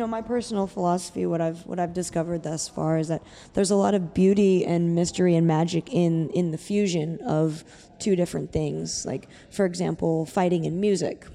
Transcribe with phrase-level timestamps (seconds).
[0.00, 3.22] know, my personal philosophy, what I've what I've discovered thus far is that
[3.54, 7.62] there's a lot of beauty and mystery and magic in in the fusion of
[8.00, 9.06] two different things.
[9.06, 11.26] Like, for example, fighting in music,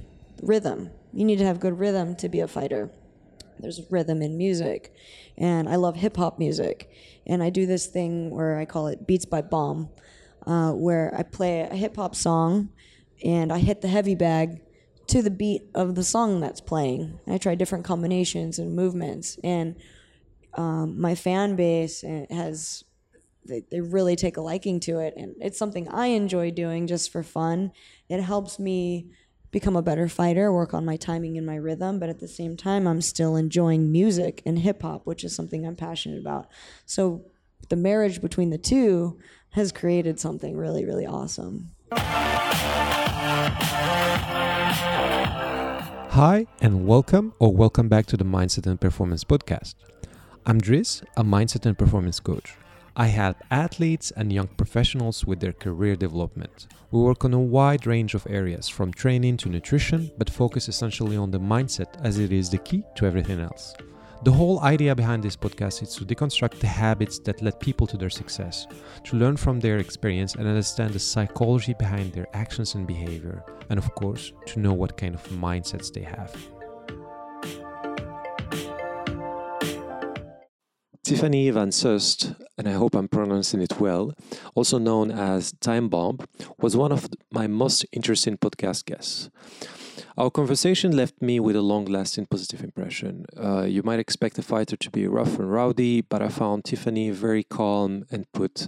[0.41, 0.89] rhythm.
[1.13, 2.91] You need to have good rhythm to be a fighter.
[3.59, 4.93] There's rhythm in music,
[5.37, 6.89] and I love hip hop music,
[7.25, 9.89] and I do this thing where I call it beats by bomb,
[10.45, 12.69] uh, where I play a hip hop song,
[13.23, 14.59] and I hit the heavy bag
[15.07, 17.19] to the beat of the song that's playing.
[17.27, 19.75] I try different combinations and movements, and
[20.53, 22.83] um, my fan base uh, has
[23.47, 27.11] they, they really take a liking to it, and it's something I enjoy doing just
[27.11, 27.71] for fun.
[28.09, 29.11] It helps me
[29.51, 32.57] become a better fighter, work on my timing and my rhythm, but at the same
[32.57, 36.47] time, I'm still enjoying music and hip hop, which is something I'm passionate about.
[36.85, 37.25] So
[37.69, 39.17] the marriage between the two
[39.51, 41.71] has created something really, really awesome.
[46.15, 49.75] Hi, and welcome or welcome back to the Mindset and Performance Podcast.
[50.45, 52.55] I'm Driss, a mindset and performance coach.
[52.95, 56.67] I help athletes and young professionals with their career development.
[56.91, 61.17] We work on a wide range of areas from training to nutrition, but focus essentially
[61.17, 63.73] on the mindset as it is the key to everything else.
[64.25, 67.95] The whole idea behind this podcast is to deconstruct the habits that led people to
[67.95, 68.65] their success,
[69.03, 73.77] to learn from their experience and understand the psychology behind their actions and behavior, and
[73.77, 76.35] of course, to know what kind of mindsets they have.
[81.03, 84.15] Tiffany Van Soest, and I hope I'm pronouncing it well,
[84.55, 86.17] also known as Time Bomb,
[86.57, 89.29] was one of my most interesting podcast guests.
[90.17, 93.25] Our conversation left me with a long lasting positive impression.
[93.37, 97.09] Uh, you might expect a fighter to be rough and rowdy, but I found Tiffany
[97.11, 98.67] very calm and put,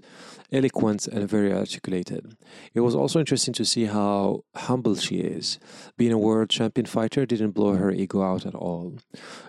[0.51, 2.37] eloquent and very articulated.
[2.73, 5.59] It was also interesting to see how humble she is.
[5.97, 8.97] Being a world champion fighter didn't blow her ego out at all.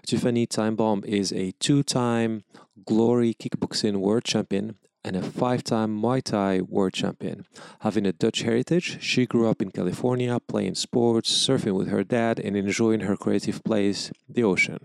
[0.06, 2.45] Tiffany Time Bomb is a two time
[2.84, 7.47] Glory Kickboxing World Champion and a five time Muay Thai world champion.
[7.81, 12.39] Having a Dutch heritage, she grew up in California playing sports, surfing with her dad,
[12.39, 14.78] and enjoying her creative place, the ocean.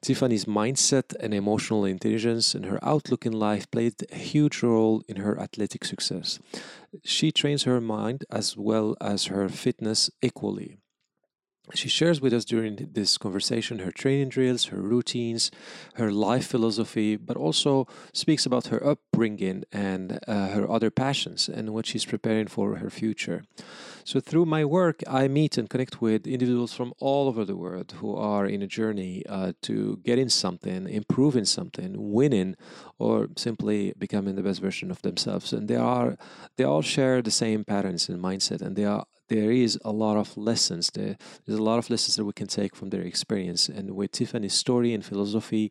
[0.00, 5.16] Tiffany's mindset and emotional intelligence and her outlook in life played a huge role in
[5.16, 6.38] her athletic success.
[7.04, 10.79] She trains her mind as well as her fitness equally.
[11.74, 15.50] She shares with us during this conversation her training drills, her routines,
[15.94, 21.70] her life philosophy, but also speaks about her upbringing and uh, her other passions and
[21.70, 23.44] what she's preparing for her future.
[24.04, 27.92] So, through my work, I meet and connect with individuals from all over the world
[27.98, 32.56] who are in a journey uh, to getting something, improving something, winning,
[32.98, 35.52] or simply becoming the best version of themselves.
[35.52, 36.16] And they are
[36.56, 40.16] they all share the same patterns and mindset, and they are there is a lot
[40.16, 41.16] of lessons there.
[41.46, 43.68] There's a lot of lessons that we can take from their experience.
[43.68, 45.70] And with Tiffany's story and philosophy,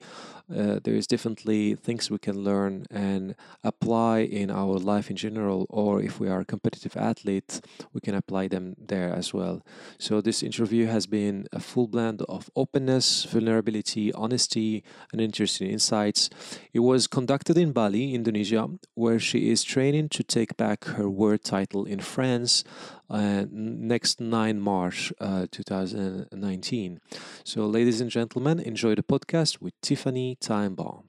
[0.55, 5.65] uh, there is definitely things we can learn and apply in our life in general.
[5.69, 7.61] Or if we are a competitive athlete,
[7.93, 9.61] we can apply them there as well.
[9.97, 16.29] So this interview has been a full blend of openness, vulnerability, honesty, and interesting insights.
[16.73, 21.43] It was conducted in Bali, Indonesia, where she is training to take back her world
[21.43, 22.63] title in France
[23.09, 26.99] uh, next 9 March uh, 2019.
[27.43, 31.03] So, ladies and gentlemen, enjoy the podcast with Tiffany Time Bomb.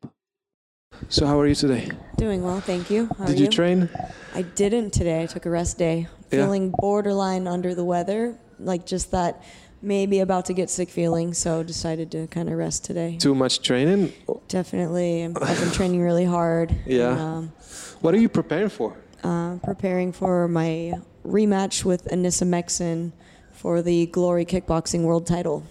[1.09, 1.91] So, how are you today?
[2.17, 3.09] Doing well, thank you.
[3.17, 3.89] How Did you, you, train?
[4.35, 5.23] I didn't today.
[5.23, 6.09] I took a rest day.
[6.31, 6.45] Yeah.
[6.45, 9.43] Feeling borderline under the weather, like just that
[9.83, 13.17] maybe about to get sick feeling, so decided to kind of rest today.
[13.19, 14.13] Too much training?
[14.49, 15.25] Definitely.
[15.25, 16.75] I've been training really hard.
[16.85, 17.13] Yeah.
[17.13, 17.53] And, um,
[18.01, 18.97] what are you preparing for?
[19.23, 23.13] Uh, preparing for my rematch with Anissa Meksen
[23.53, 25.63] for the Glory Kickboxing World Title.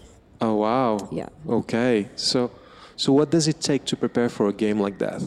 [0.41, 1.09] Oh wow!
[1.11, 1.27] Yeah.
[1.47, 2.51] Okay, so
[2.99, 5.21] so what does it take to prepare for a game like that?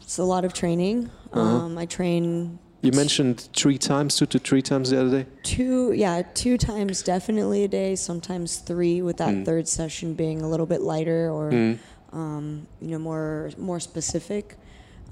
[0.00, 1.10] It's a lot of training.
[1.32, 1.40] Uh-huh.
[1.40, 2.58] Um, I train.
[2.80, 5.30] You mentioned three times, two to three times the other day.
[5.42, 7.96] Two, yeah, two times definitely a day.
[7.96, 9.44] Sometimes three, with that mm.
[9.44, 11.78] third session being a little bit lighter or, mm.
[12.12, 14.56] um, you know, more more specific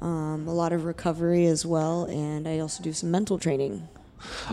[0.00, 3.88] um, a lot of recovery as well, and I also do some mental training.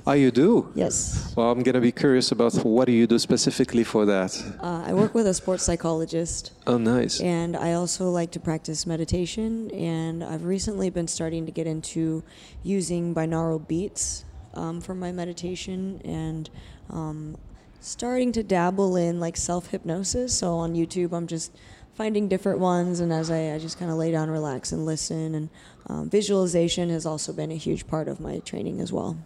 [0.06, 0.72] Oh, you do?
[0.75, 1.34] Yes.
[1.36, 4.31] Well, I'm going to be curious about what do you do specifically for that?
[4.62, 6.52] Uh, I work with a sports psychologist.
[6.66, 7.19] Oh, nice.
[7.19, 12.24] And I also like to practice meditation, and I've recently been starting to get into
[12.64, 16.50] using binaural beats um, for my meditation and
[16.90, 17.38] um,
[17.80, 20.38] starting to dabble in like self hypnosis.
[20.38, 21.52] So on YouTube, I'm just
[21.96, 25.34] finding different ones, and as I, I just kind of lay down, relax, and listen.
[25.34, 25.50] And
[25.88, 29.18] um, visualization has also been a huge part of my training as well.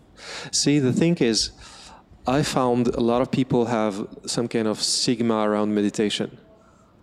[0.52, 1.52] See, the thing is,
[2.28, 6.38] I found a lot of people have some kind of stigma around meditation.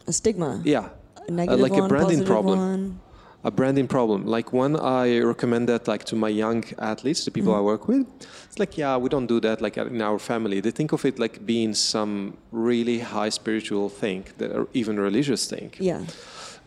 [0.07, 0.61] a stigma.
[0.65, 0.89] Yeah,
[1.27, 2.59] A negative like a branding problem.
[2.59, 3.01] one.
[3.45, 4.27] a branding problem.
[4.27, 7.65] Like when I recommend that, like to my young athletes, the people I mm.
[7.65, 8.07] work with,
[8.47, 9.61] it's like, yeah, we don't do that.
[9.61, 14.25] Like in our family, they think of it like being some really high spiritual thing,
[14.39, 15.73] that or even religious thing.
[15.79, 16.03] Yeah.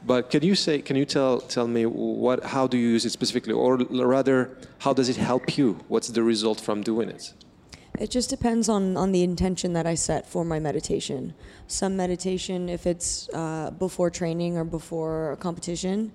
[0.03, 3.11] But can you say, can you tell tell me what, how do you use it
[3.11, 5.79] specifically, or rather, how does it help you?
[5.87, 7.33] What's the result from doing it?
[7.99, 11.35] It just depends on, on the intention that I set for my meditation.
[11.67, 16.11] Some meditation, if it's uh, before training or before a competition,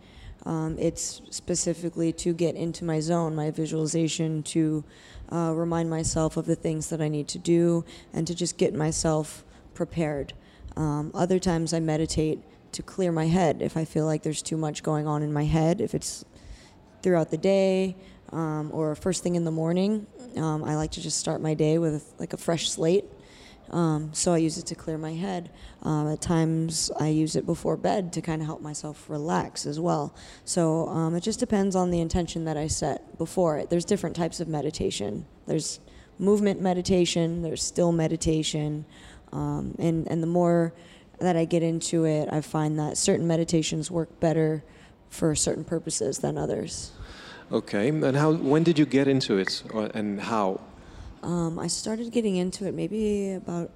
[0.47, 4.83] um, it's specifically to get into my zone, my visualization, to
[5.31, 8.75] uh, remind myself of the things that I need to do, and to just get
[8.75, 9.45] myself
[9.75, 10.33] prepared.
[10.77, 12.41] Um, other times I meditate
[12.77, 15.45] to clear my head if I feel like there's too much going on in my
[15.45, 15.81] head.
[15.81, 16.25] If it's
[17.03, 17.97] throughout the day
[18.33, 20.07] um, or first thing in the morning,
[20.37, 23.05] um, I like to just start my day with like a fresh slate.
[23.71, 25.51] Um, so I use it to clear my head.
[25.83, 29.81] Um, at times, I use it before bed to kind of help myself relax as
[29.81, 30.15] well.
[30.45, 33.71] So um, it just depends on the intention that I set before it.
[33.71, 35.27] There's different types of meditation.
[35.47, 35.81] There's
[36.19, 37.43] movement meditation.
[37.43, 38.85] There's still meditation,
[39.33, 40.73] um, and and the more
[41.19, 44.63] that I get into it, I find that certain meditations work better
[45.09, 46.93] for certain purposes than others.
[47.51, 48.33] Okay, and how?
[48.33, 50.61] When did you get into it, or, and how?
[51.23, 53.71] Um, I started getting into it maybe about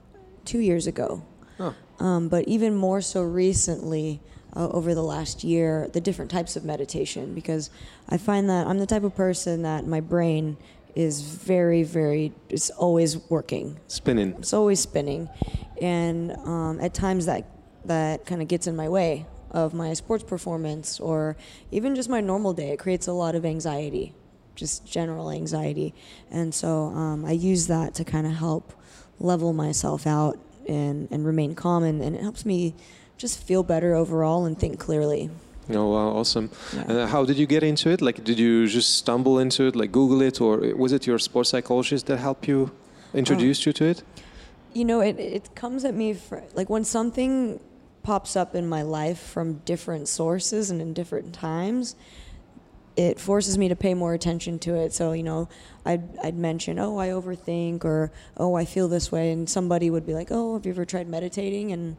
[0.45, 1.23] two years ago.
[1.59, 1.75] Oh.
[1.99, 4.21] Um, but even more so recently,
[4.57, 7.71] uh, over the last year, the different types of meditation, because
[8.09, 10.57] I find that I'm the type of person that my brain
[10.95, 13.79] is very, very, it's always working.
[13.89, 14.35] Spinning.
[14.39, 15.29] It's always spinning.
[15.81, 17.47] And um, at times that,
[17.85, 21.37] that kind of gets in my way of my sports performance or
[21.71, 22.71] even just my normal day.
[22.71, 24.15] It creates a lot of anxiety,
[24.55, 25.95] just general anxiety.
[26.31, 28.73] And so um, I use that to kind of help
[29.19, 30.39] level myself out
[30.69, 31.83] and, and remain calm.
[31.83, 32.75] And, and it helps me
[33.17, 35.31] just feel better overall and think clearly.
[35.75, 36.51] Oh wow, awesome!
[36.75, 36.81] Yeah.
[36.89, 38.01] And uh, how did you get into it?
[38.01, 41.51] Like, did you just stumble into it, like Google it, or was it your sports
[41.51, 42.71] psychologist that helped you,
[43.15, 44.03] introduced you to it?
[44.73, 47.59] You know, it, it comes at me for, like when something
[48.03, 51.97] pops up in my life from different sources and in different times,
[52.97, 54.93] it forces me to pay more attention to it.
[54.93, 55.49] So, you know,
[55.85, 59.33] I'd, I'd mention, oh, I overthink, or oh, I feel this way.
[59.33, 61.73] And somebody would be like, oh, have you ever tried meditating?
[61.73, 61.97] And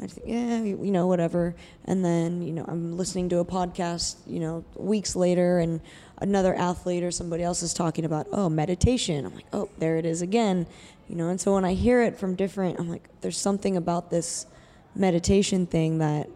[0.00, 1.54] I'd think, yeah, you you know, whatever.
[1.84, 5.80] And then, you know, I'm listening to a podcast, you know, weeks later, and
[6.18, 9.24] another athlete or somebody else is talking about, oh, meditation.
[9.24, 10.66] I'm like, oh, there it is again.
[11.08, 14.10] You know, and so when I hear it from different, I'm like, there's something about
[14.10, 14.46] this
[14.94, 16.28] meditation thing that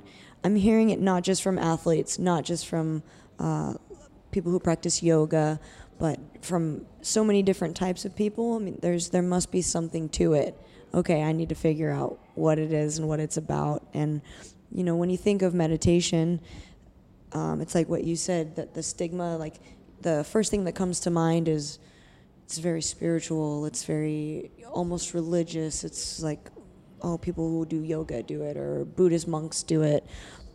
[0.44, 3.02] I'm hearing it not just from athletes, not just from
[3.38, 3.75] uh,
[4.31, 5.58] people who practice yoga,
[5.99, 8.55] but from so many different types of people.
[8.55, 10.56] I mean, there's there must be something to it.
[10.94, 13.87] Okay, I need to figure out what it is and what it's about.
[13.94, 14.23] And
[14.70, 16.40] you know, when you think of meditation,
[17.32, 19.56] um, it's like what you said that the stigma, like
[20.00, 21.79] the first thing that comes to mind is
[22.44, 23.67] it's very spiritual.
[23.67, 25.85] It's very almost religious.
[25.85, 26.50] It's like
[27.02, 30.06] oh, people who do yoga do it or Buddhist monks do it.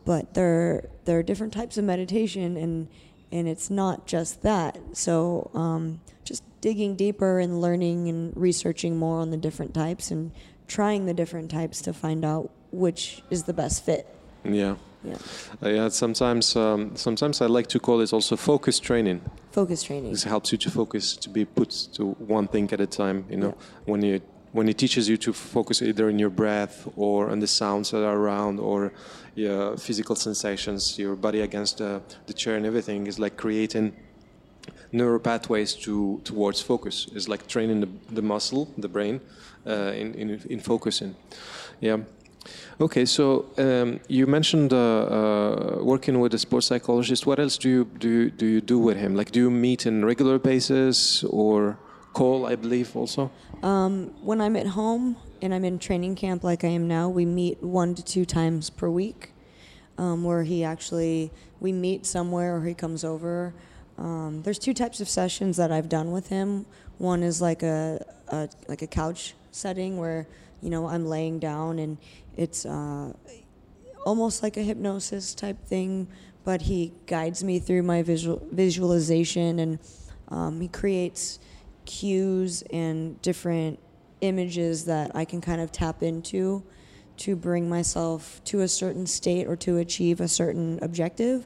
[0.06, 2.88] But there there are different types of meditation and
[3.32, 4.78] and it's not just that.
[4.94, 10.32] So um, just digging deeper and learning and researching more on the different types and
[10.68, 14.08] trying the different types to find out which is the best fit.
[14.44, 14.76] Yeah.
[15.04, 15.18] Yeah.
[15.62, 19.22] Uh, yeah, sometimes um, sometimes I like to call it also focus training.
[19.52, 20.12] Focus training.
[20.12, 23.26] This helps you to focus, to be put to one thing at a time.
[23.30, 23.92] You know, Yeah.
[23.92, 24.22] when you
[24.54, 28.04] when it teaches you to focus either in your breath or on the sounds that
[28.04, 28.94] are around or
[29.36, 33.94] your physical sensations, your body against the, the chair and everything is like creating
[34.92, 37.08] neural pathways to towards focus.
[37.16, 39.22] It's like training the, the muscle, the brain,
[39.68, 41.16] uh, in, in in focusing.
[41.82, 41.98] Yeah.
[42.80, 47.26] Okay, so um, you mentioned uh, uh, working with a sports psychologist.
[47.26, 48.30] What else do you do?
[48.30, 49.16] Do you do with him?
[49.16, 51.78] Like, do you meet in regular basis or
[52.14, 52.46] call?
[52.46, 53.32] I believe also.
[53.62, 57.26] Um, when I'm at home and I'm in training camp like I am now, we
[57.26, 59.32] meet one to two times per week,
[59.98, 63.54] um, where he actually we meet somewhere or he comes over.
[63.98, 66.66] Um, there's two types of sessions that I've done with him.
[66.98, 70.28] One is like a, a like a couch setting where
[70.62, 71.98] you know I'm laying down and
[72.36, 73.14] it's uh,
[74.06, 76.08] almost like a hypnosis type thing,
[76.44, 79.80] but he guides me through my visual visualization and
[80.30, 81.40] um, he creates
[81.86, 83.80] cues and different
[84.22, 86.64] images that I can kind of tap into
[87.18, 91.46] to bring myself to a certain state or to achieve a certain objective.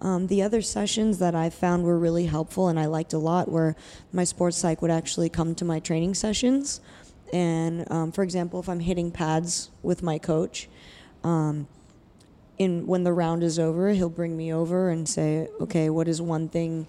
[0.00, 3.50] Um, the other sessions that I found were really helpful and I liked a lot
[3.50, 3.74] were
[4.12, 6.80] my sports psych would actually come to my training sessions.
[7.32, 10.68] And um, for example, if I'm hitting pads with my coach,
[11.24, 11.66] um,
[12.58, 16.20] in when the round is over, he'll bring me over and say, "Okay, what is
[16.20, 16.86] one thing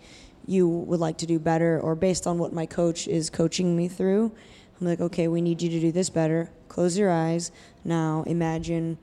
[0.47, 3.87] you would like to do better?" Or based on what my coach is coaching me
[3.87, 4.31] through,
[4.79, 6.49] I'm like, "Okay, we need you to do this better.
[6.69, 7.51] Close your eyes.
[7.83, 8.97] Now imagine,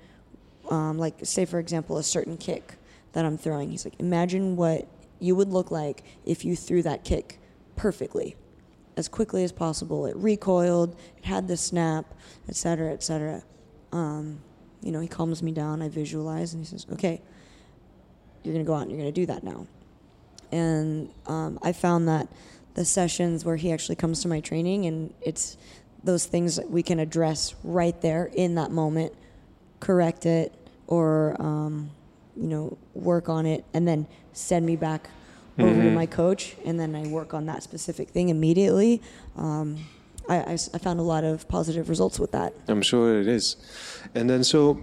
[0.71, 2.75] um, like, say for example, a certain kick
[3.17, 3.71] that I'm throwing.
[3.71, 4.87] He's like, imagine what
[5.19, 7.41] you would look like if you threw that kick
[7.75, 8.37] perfectly,
[8.97, 10.07] as quickly as possible.
[10.07, 12.15] It recoiled, it had the snap,
[12.49, 13.43] et cetera, et cetera."
[13.93, 14.41] Um,
[14.83, 15.83] you know, he calms me down.
[15.83, 17.21] I visualize, and he says, "Okay,
[18.43, 19.67] you're gonna go out and you're gonna do that now."
[20.53, 22.29] And um, I found that
[22.75, 25.57] the sessions where he actually comes to my training, and it's
[26.05, 29.13] those things that we can address right there in that moment,
[29.81, 30.55] correct it,
[30.87, 31.91] or um,
[32.37, 35.09] you know, work on it, and then send me back
[35.59, 39.01] over to my coach, and then I work on that specific thing immediately.
[39.37, 39.79] Um,
[40.29, 42.53] I, I I found a lot of positive results with that.
[42.69, 43.57] I'm sure it is.
[44.15, 44.79] And then, so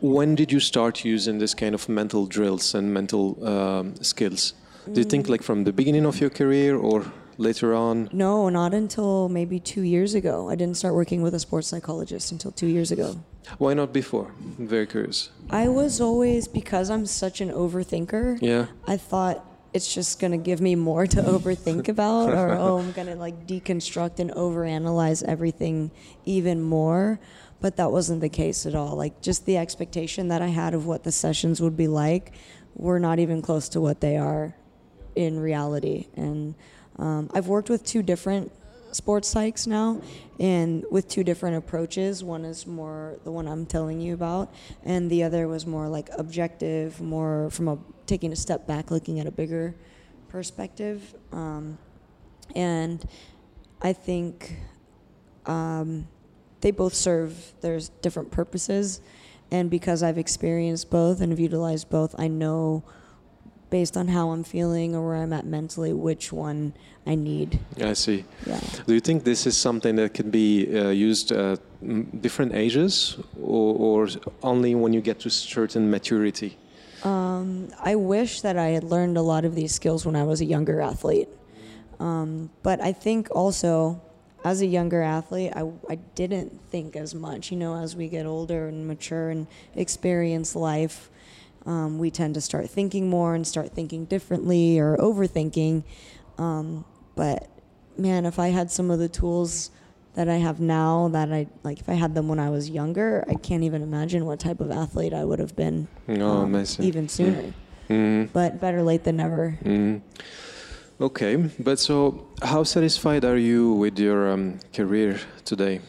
[0.00, 4.54] when did you start using this kind of mental drills and mental um, skills?
[4.92, 7.04] Do you think like from the beginning of your career or
[7.38, 8.08] later on?
[8.12, 10.50] No, not until maybe two years ago.
[10.50, 13.16] I didn't start working with a sports psychologist until two years ago.
[13.58, 14.32] Why not before?
[14.58, 15.30] I'm very curious.
[15.50, 18.66] I was always, because I'm such an overthinker, Yeah.
[18.88, 23.16] I thought it's just to give me more to overthink about, or oh, I'm to
[23.16, 25.90] like deconstruct and overanalyze everything
[26.24, 27.18] even more.
[27.60, 28.96] But that wasn't the case at all.
[28.96, 32.32] Like, just the expectation that I had of what the sessions would be like
[32.74, 34.54] were not even close to what they are
[35.14, 36.08] in reality.
[36.16, 36.56] And
[36.98, 38.50] um, I've worked with two different
[38.90, 40.00] sports psychs now,
[40.38, 42.22] and with two different approaches.
[42.22, 44.52] One is more the one I'm telling you about,
[44.84, 47.78] and the other was more like objective, more from a
[48.12, 49.74] taking a step back, looking at a bigger
[50.28, 51.14] perspective.
[51.32, 51.78] Um,
[52.54, 53.02] and
[53.80, 54.58] I think
[55.46, 56.06] um,
[56.60, 59.00] they both serve their different purposes.
[59.50, 62.84] And because I've experienced both and have utilized both, I know
[63.70, 66.74] based on how I'm feeling or where I'm at mentally which one
[67.06, 67.60] I need.
[67.80, 68.26] I see.
[68.46, 68.60] Yeah.
[68.86, 73.16] Do you think this is something that can be uh, used at mm, different ages
[73.40, 74.08] or, or
[74.42, 76.58] only when you get to certain maturity?
[77.04, 80.40] Um, I wish that I had learned a lot of these skills when I was
[80.40, 81.28] a younger athlete.
[81.98, 84.00] Um, but I think also,
[84.44, 87.50] as a younger athlete, I, I didn't think as much.
[87.50, 91.10] You know, as we get older and mature and experience life,
[91.66, 95.84] um, we tend to start thinking more and start thinking differently or overthinking.
[96.38, 97.48] Um, but
[97.96, 99.70] man, if I had some of the tools
[100.14, 103.24] that I have now, that I like, if I had them when I was younger,
[103.28, 107.08] I can't even imagine what type of athlete I would have been Oh, um, even
[107.08, 107.54] sooner.
[107.88, 108.28] Mm.
[108.32, 109.58] But better late than never.
[109.64, 110.02] Mm.
[111.00, 115.80] Okay, but so how satisfied are you with your um, career today,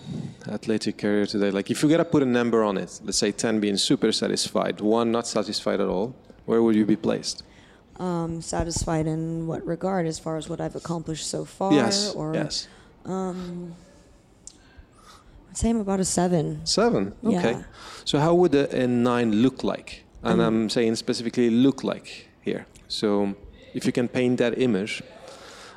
[0.47, 1.51] athletic career today?
[1.51, 4.81] Like, if you gotta put a number on it, let's say 10 being super satisfied,
[4.81, 6.15] one not satisfied at all,
[6.45, 7.43] where would you be placed?
[7.99, 11.73] Um, satisfied in what regard, as far as what I've accomplished so far?
[11.73, 12.67] yes, Or, yes.
[13.05, 13.75] Um,
[15.53, 16.65] I'd say I'm about a seven.
[16.65, 17.51] Seven, okay.
[17.51, 17.63] Yeah.
[18.05, 20.03] So, how would a, a nine look like?
[20.23, 22.65] And I'm saying specifically look like here.
[22.87, 23.35] So,
[23.75, 25.03] if you can paint that image,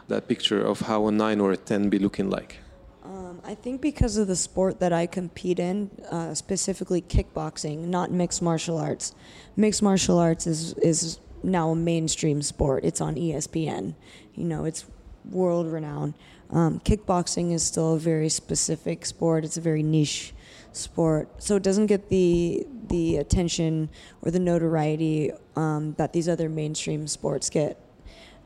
[0.08, 2.56] that picture of how a nine or a 10 be looking like.
[3.04, 8.10] Um, I think because of the sport that I compete in, uh, specifically kickboxing, not
[8.10, 9.14] mixed martial arts.
[9.56, 12.82] Mixed martial arts is is now a mainstream sport.
[12.82, 13.94] It's on ESPN.
[14.34, 14.86] You know, it's
[15.30, 16.14] world renowned.
[16.50, 19.44] Um, kickboxing is still a very specific sport.
[19.44, 20.32] It's a very niche
[20.72, 23.88] sport, so it doesn't get the the attention
[24.22, 27.80] or the notoriety um, that these other mainstream sports get.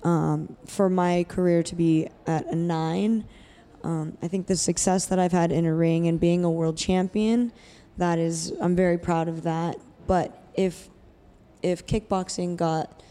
[0.02, 3.26] Um, for my career to be at a nine.
[3.84, 6.78] Um, I think the success that I've had in a ring and being a world
[6.78, 7.52] champion,
[7.98, 9.76] that is, I'm very proud of that.
[10.06, 10.88] But if
[11.62, 13.02] if kickboxing got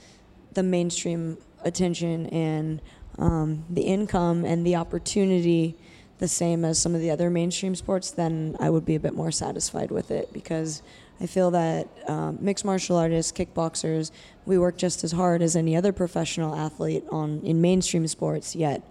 [0.53, 2.81] the mainstream attention and
[3.19, 5.75] um, the income and the opportunity
[6.19, 9.13] the same as some of the other mainstream sports, then I would be a bit
[9.13, 10.81] more satisfied with it because
[11.21, 14.11] I feel that um, mixed martial artists, kickboxers,
[14.45, 18.55] we work just as hard as any other professional athlete on in mainstream sports.
[18.55, 18.83] Yet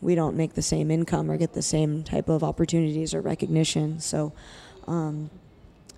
[0.00, 3.98] we don't make the same income or get the same type of opportunities or recognition.
[3.98, 4.32] So,
[4.86, 5.30] um,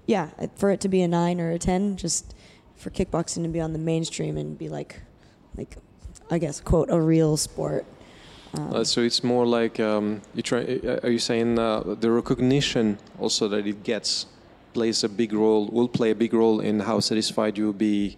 [0.07, 2.35] yeah, for it to be a nine or a ten, just
[2.76, 5.02] for kickboxing to be on the mainstream and be like,
[5.57, 5.76] like,
[6.30, 7.85] I guess quote a real sport.
[8.54, 10.61] Um, Uh, so it's more like um, you try.
[10.64, 14.26] uh, Are you saying uh, the recognition also that it gets
[14.73, 15.68] plays a big role?
[15.73, 18.16] Will play a big role in how satisfied you will be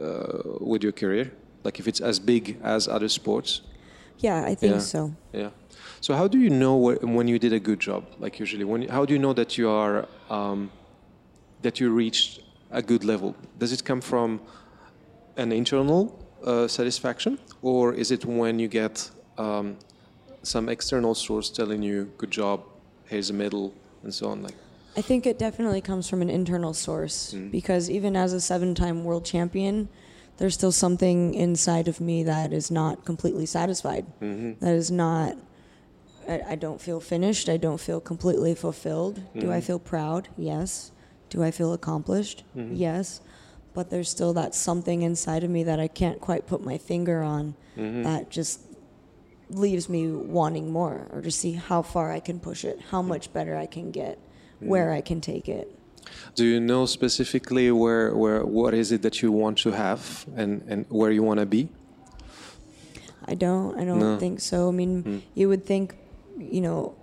[0.00, 1.30] uh, with your career?
[1.64, 3.62] Like if it's as big as other sports?
[4.18, 4.80] yeah, I think yeah.
[4.80, 5.12] so.
[5.32, 5.50] Yeah.
[6.00, 8.04] So how do you know wh- when you did a good job?
[8.18, 10.70] Like usually, when how do you know that you are um,
[11.62, 13.34] that you reached a good level?
[13.58, 14.40] Does it come from
[15.36, 16.12] an internal
[16.44, 19.76] uh, satisfaction, or is it when you get um,
[20.42, 22.60] some external source telling you, "Good job,
[23.06, 23.72] here's a medal,"
[24.02, 24.42] and so on?
[24.42, 24.54] Like,
[24.96, 29.04] I think it definitely comes from an internal source because even as a seven time
[29.04, 29.88] world champion,
[30.36, 34.04] there's still something inside of me that is not completely satisfied.
[34.20, 35.36] That is not,
[36.28, 37.48] I, I don't feel finished.
[37.48, 39.20] I don't feel completely fulfilled.
[39.38, 40.28] Do I feel proud?
[40.36, 40.92] Yes.
[41.30, 42.44] Do I feel accomplished?
[42.54, 43.20] Yes.
[43.74, 47.22] But there's still that something inside of me that I can't quite put my finger
[47.22, 48.04] on mm-hmm.
[48.04, 48.60] that just
[49.50, 53.08] leaves me wanting more or to see how far I can push it, how mm.
[53.08, 54.18] much better I can get,
[54.62, 54.68] mm.
[54.68, 55.70] where I can take it.
[56.34, 60.62] do you know specifically where, where, what is it that you want to have, and,
[60.68, 61.68] and where you want to be?
[63.26, 63.78] I don't.
[63.78, 64.18] I don't No.
[64.18, 64.68] think so.
[64.68, 65.22] I mean, mm.
[65.34, 65.96] you would think,
[66.38, 66.94] you know,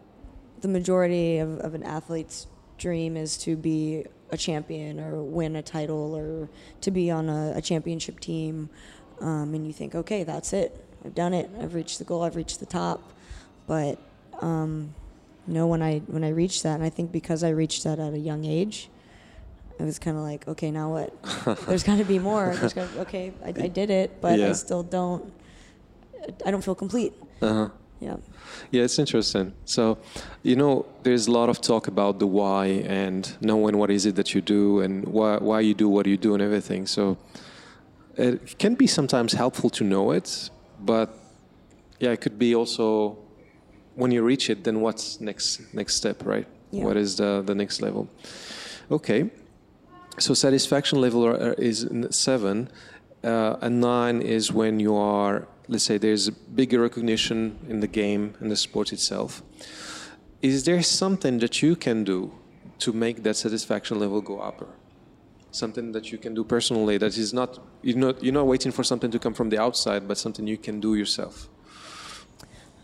[0.61, 2.47] the majority of, of an athlete's
[2.77, 6.49] dream is to be a champion or win a title or
[6.81, 8.69] to be on a, a championship team.
[9.19, 10.83] Um, and you think, okay, that's it.
[11.05, 11.49] I've done it.
[11.59, 12.23] I've reached the goal.
[12.23, 13.01] I've reached the top.
[13.67, 13.99] But
[14.41, 14.93] um,
[15.47, 17.99] you know, when I when I reached that, and I think because I reached that
[17.99, 18.89] at a young age,
[19.79, 21.23] it was kind of like, okay, now what?
[21.67, 22.53] There's got to be more.
[22.55, 24.49] There's got okay, I, I did it, but Yeah.
[24.49, 25.31] I still don't.
[26.45, 27.13] I don't feel complete.
[27.41, 27.69] Uh-huh.
[28.01, 28.17] Yeah.
[28.71, 29.53] Yeah, it's interesting.
[29.65, 29.97] So,
[30.43, 32.65] you know, there's a lot of talk about the why
[33.01, 36.17] and knowing what is it that you do and why, why you do what you
[36.17, 36.87] do and everything.
[36.87, 37.17] So,
[38.17, 41.09] it can be sometimes helpful to know it, but
[41.99, 43.17] yeah, it could be also
[43.95, 46.47] when you reach it, then what's next next step, right?
[46.71, 46.85] Yeah.
[46.85, 48.09] What is the the next level?
[48.89, 49.29] Okay.
[50.19, 52.69] So satisfaction level are- is seven,
[53.23, 57.87] uh, and nine is when you are, let's say, there's a bigger recognition in the
[57.87, 59.41] game and the sport itself.
[60.41, 62.33] Is there something that you can do
[62.79, 64.67] to make that satisfaction level go upper?
[65.51, 68.83] Something that you can do personally that is not you're not you're not waiting for
[68.83, 71.47] something to come from the outside, but something you can do yourself.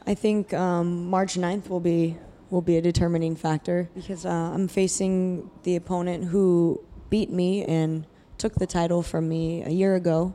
[0.06, 2.18] I think um, March 9th will be
[2.50, 8.06] will be a determining factor because uh, I'm facing the opponent who beat me and
[8.38, 10.34] took the title from me a year ago.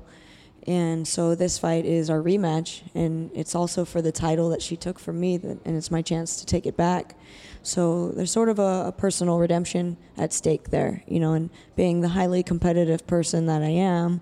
[0.66, 4.77] And so this fight is our rematch, and it's also for the title that she
[4.77, 7.16] took from me, and it's my chance to take it back.
[7.62, 12.01] So there's sort of a, a personal redemption at stake there, you know, and being
[12.01, 14.20] the highly competitive person that I am,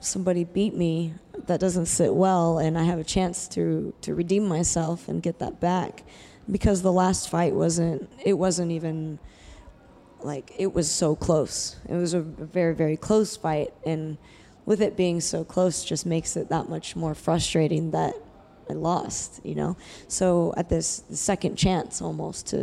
[0.00, 1.14] somebody beat me
[1.46, 5.38] that doesn't sit well and I have a chance to to redeem myself and get
[5.40, 6.04] that back
[6.50, 9.18] because the last fight wasn't it wasn't even
[10.20, 11.76] like it was so close.
[11.88, 14.18] It was a very very close fight and
[14.68, 18.14] with it being so close just makes it that much more frustrating that
[18.68, 19.78] I lost, you know.
[20.08, 22.60] So at this second chance almost to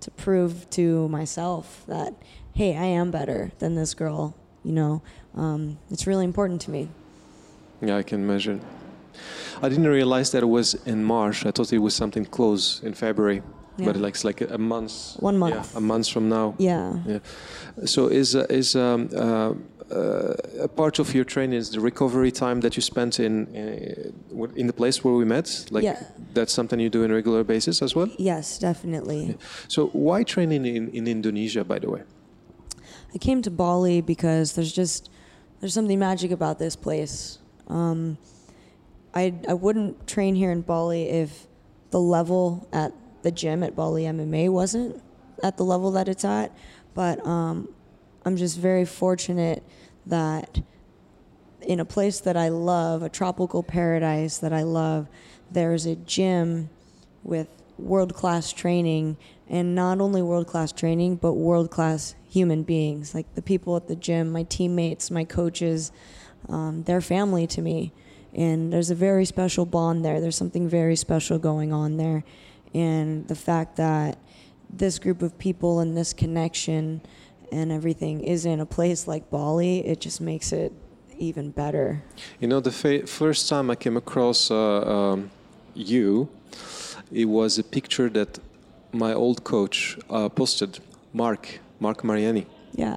[0.00, 2.12] to prove to myself that
[2.54, 5.02] hey, I am better than this girl, you know.
[5.34, 6.88] Um, it's really important to me.
[7.82, 8.60] Yeah, I can imagine.
[9.62, 11.44] I didn't realize that it was in March.
[11.46, 13.42] I thought it was something close in February,
[13.76, 14.02] but Yeah.
[14.04, 14.92] like it's like a month.
[15.20, 15.54] One month.
[15.54, 16.54] Yeah, a month from now.
[16.58, 17.02] Yeah.
[17.06, 17.18] Yeah.
[17.84, 19.52] So is uh, is um, uh,
[19.94, 24.66] a part of your training is the recovery time that you spent in uh, in
[24.66, 25.66] the place where we met?
[25.70, 26.02] Like Yeah.
[26.32, 28.08] that's something you do on a regular basis as well.
[28.18, 29.36] Yes, definitely.
[29.68, 32.02] So why training in, in Indonesia, by the way?
[33.14, 35.10] I came to Bali because there's just
[35.60, 37.38] there's something magic about this place.
[37.68, 38.18] Um,
[39.14, 41.46] I I wouldn't train here in Bali if
[41.90, 45.00] the level at the gym at Bali MMA wasn't
[45.42, 46.50] at the level that it's at.
[46.94, 47.68] But um,
[48.24, 49.62] I'm just very fortunate
[50.06, 50.62] that
[51.60, 55.08] in a place that I love, a tropical paradise that I love,
[55.50, 56.70] there's a gym
[57.22, 59.16] with world class training
[59.48, 63.88] and not only world class training but world class human beings like the people at
[63.88, 65.90] the gym my teammates my coaches
[66.48, 67.92] um, they're family to me.
[68.34, 70.20] And there's a very special bond there.
[70.20, 72.24] There's something very special going on there.
[72.74, 74.18] And the fact that
[74.68, 77.00] this group of people and this connection
[77.52, 80.72] and everything is in a place like bali it just makes it
[81.18, 82.02] even better
[82.40, 84.56] You know, the fa- first time I came across uh,
[84.96, 85.30] um,
[85.74, 86.28] you,
[87.12, 88.38] it was a picture that
[88.92, 90.78] my old coach uh, posted,
[91.12, 92.46] Mark, Mark Mariani.
[92.82, 92.96] yeah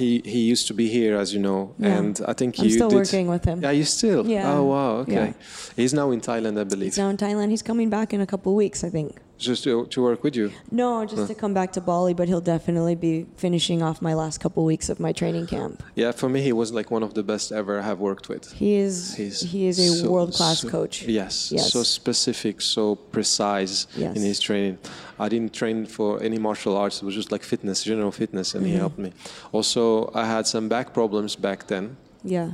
[0.00, 1.98] He he used to be here, as you know, Yeah.
[1.98, 2.96] and I think i'm you still did.
[3.02, 4.22] working with him Yeah, you still.
[4.26, 4.52] Yeah.
[4.58, 4.90] Oh wow.
[5.02, 5.14] Okay.
[5.14, 5.32] Yeah.
[5.80, 6.90] He's now in Thailand, I believe.
[6.92, 7.48] He's now in Thailand.
[7.54, 9.10] He's coming back in a couple of weeks, I think.
[9.44, 10.50] Just to, to work with you.
[10.70, 14.38] No, just to come back to Bali, but he'll definitely be finishing off my last
[14.40, 15.82] couple weeks of my training camp.
[15.94, 18.52] Yeah, for me, he was like one of the best ever I have worked with.
[18.52, 21.02] He is He's he is a so- world class so- coach.
[21.02, 21.72] Yes, Yes.
[21.72, 24.16] so specific, so precise Yes.
[24.16, 24.78] in his training.
[25.18, 26.96] I didn't train for any martial arts.
[27.02, 28.78] It was just like fitness, general fitness, and he Mhm.
[28.78, 29.12] helped me.
[29.52, 31.96] Also, I had some back problems back then.
[32.24, 32.50] Yeah.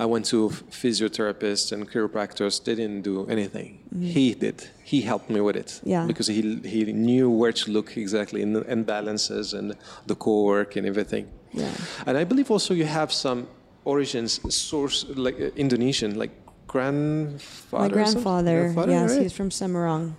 [0.00, 0.48] I went to
[0.80, 2.64] physiotherapists and chiropractors.
[2.64, 3.80] They didn't do anything.
[4.00, 4.58] He did.
[4.82, 5.66] He helped me with it.
[5.66, 5.90] Mm-hmm.
[5.94, 6.06] Yeah.
[6.06, 6.40] Because he
[6.74, 11.24] he knew where to look exactly in the imbalances and the core work and everything.
[11.52, 11.72] Yeah.
[12.06, 13.46] And I believe also you have some
[13.84, 16.39] origins, source like uh, Indonesian, like
[16.70, 17.82] grandfather.
[17.82, 19.22] My grandfather, Grandfather, yes, right?
[19.22, 20.12] he's from Semarang.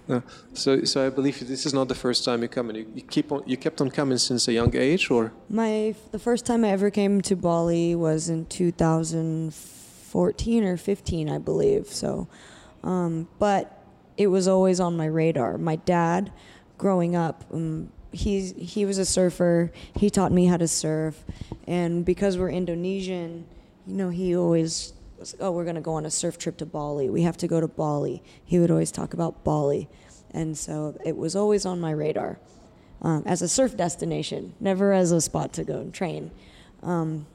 [0.53, 3.03] So, so I believe this is not the first time you come, and you, you
[3.03, 6.65] keep on, you kept on coming since a young age, or My the first time
[6.65, 11.87] I ever came to Bali was in 2014 or 15, I believe.
[11.87, 12.27] So,
[12.83, 13.81] um, but
[14.17, 15.57] it was always on my radar.
[15.57, 16.33] My dad,
[16.77, 19.71] growing up, um, he's he was a surfer.
[19.95, 21.23] He taught me how to surf,
[21.65, 23.45] and because we're Indonesian,
[23.87, 27.09] you know, he always was, oh, we're gonna go on a surf trip to Bali.
[27.09, 28.21] We have to go to Bali.
[28.43, 29.87] He would always talk about Bali,
[30.31, 32.39] and so it was always on my radar
[33.01, 36.31] um, as a surf destination, never as a spot to go and train.
[36.83, 37.27] Um,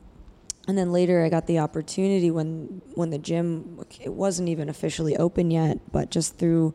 [0.69, 5.17] and then later, I got the opportunity when when the gym it wasn't even officially
[5.17, 6.75] open yet, but just through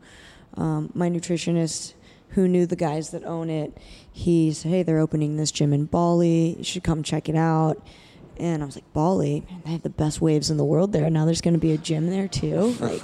[0.54, 1.92] um, my nutritionist
[2.30, 3.76] who knew the guys that own it,
[4.10, 6.56] he said, "Hey, they're opening this gym in Bali.
[6.56, 7.86] You should come check it out."
[8.38, 11.08] And I was like, "Bali, man, they have the best waves in the world there.
[11.10, 13.02] Now there's going to be a gym there too." Like,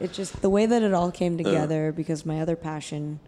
[0.00, 3.18] it just the way that it all came together because my other passion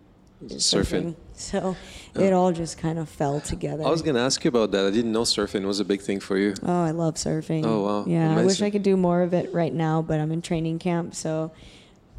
[0.44, 1.14] is Surfing.
[1.14, 1.14] surfing.
[1.34, 1.76] So
[2.14, 3.84] it all just kind of fell together.
[3.84, 4.84] I was gonna ask you about that.
[4.86, 6.54] I didn't know surfing was a big thing for you.
[6.62, 7.64] Oh, I love surfing.
[7.64, 8.04] Oh, wow.
[8.06, 10.78] Yeah, I wish I could do more of it right now, but I'm in training
[10.78, 11.50] camp, so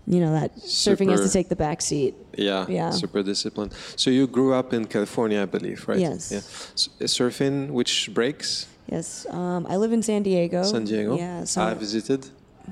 [0.05, 2.15] you know that surfing has to take the back seat.
[2.35, 2.89] Yeah, Yeah.
[2.89, 3.73] super disciplined.
[3.95, 5.99] So you grew up in California, I believe, right?
[5.99, 6.31] Yes.
[6.31, 6.37] Yeah.
[6.39, 8.65] S- surfing, which breaks?
[8.91, 10.63] Yes, um, I live in San Diego.
[10.63, 11.15] San Diego.
[11.17, 11.43] Yeah.
[11.43, 12.27] So, I visited.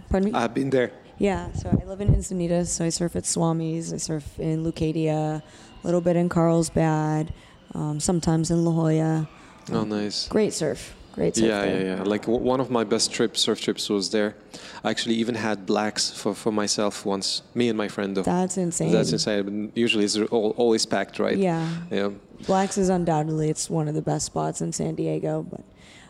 [0.10, 0.38] pardon me.
[0.38, 0.92] I've been there.
[1.20, 1.52] yeah.
[1.54, 2.68] So I live in Encinitas.
[2.68, 3.94] So I surf at Swami's.
[3.94, 5.44] I surf in Leucadia, a
[5.84, 7.34] little bit in Carlsbad,
[7.76, 9.30] um, sometimes in La Jolla.
[9.72, 10.28] Oh, nice.
[10.28, 10.96] Great surf.
[11.14, 11.46] Great surf.
[11.48, 11.82] Yeah, there.
[11.82, 12.04] yeah, yeah.
[12.04, 14.36] Like w- one of my best trips, surf trips, was there.
[14.84, 17.42] I actually even had blacks for, for myself once.
[17.54, 18.22] Me and my friend, though.
[18.24, 18.92] That's insane.
[18.92, 19.72] That's insane.
[19.76, 21.38] Usually it's all, always packed, right?
[21.38, 21.68] Yeah.
[21.92, 22.10] Yeah.
[22.46, 25.62] Blacks is undoubtedly it's one of the best spots in San Diego, but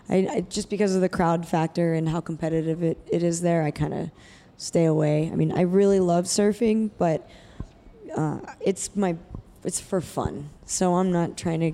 [0.09, 3.63] I, I just because of the crowd factor and how competitive it, it is there,
[3.63, 4.11] I kind of
[4.57, 5.29] stay away.
[5.31, 7.29] I mean, I really love surfing, but
[8.15, 9.15] uh, it's my
[9.63, 11.71] it's for fun, so I'm not trying to,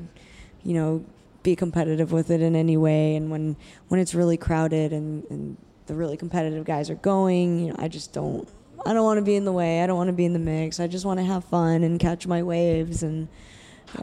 [0.64, 1.06] you know,
[1.44, 3.16] be competitive with it in any way.
[3.16, 3.56] And when
[3.90, 7.88] when it's really crowded and, and the really competitive guys are going, you know, I
[7.88, 8.48] just don't.
[8.86, 9.82] I don't want to be in the way.
[9.82, 10.80] I don't want to be in the mix.
[10.80, 13.28] I just want to have fun and catch my waves and.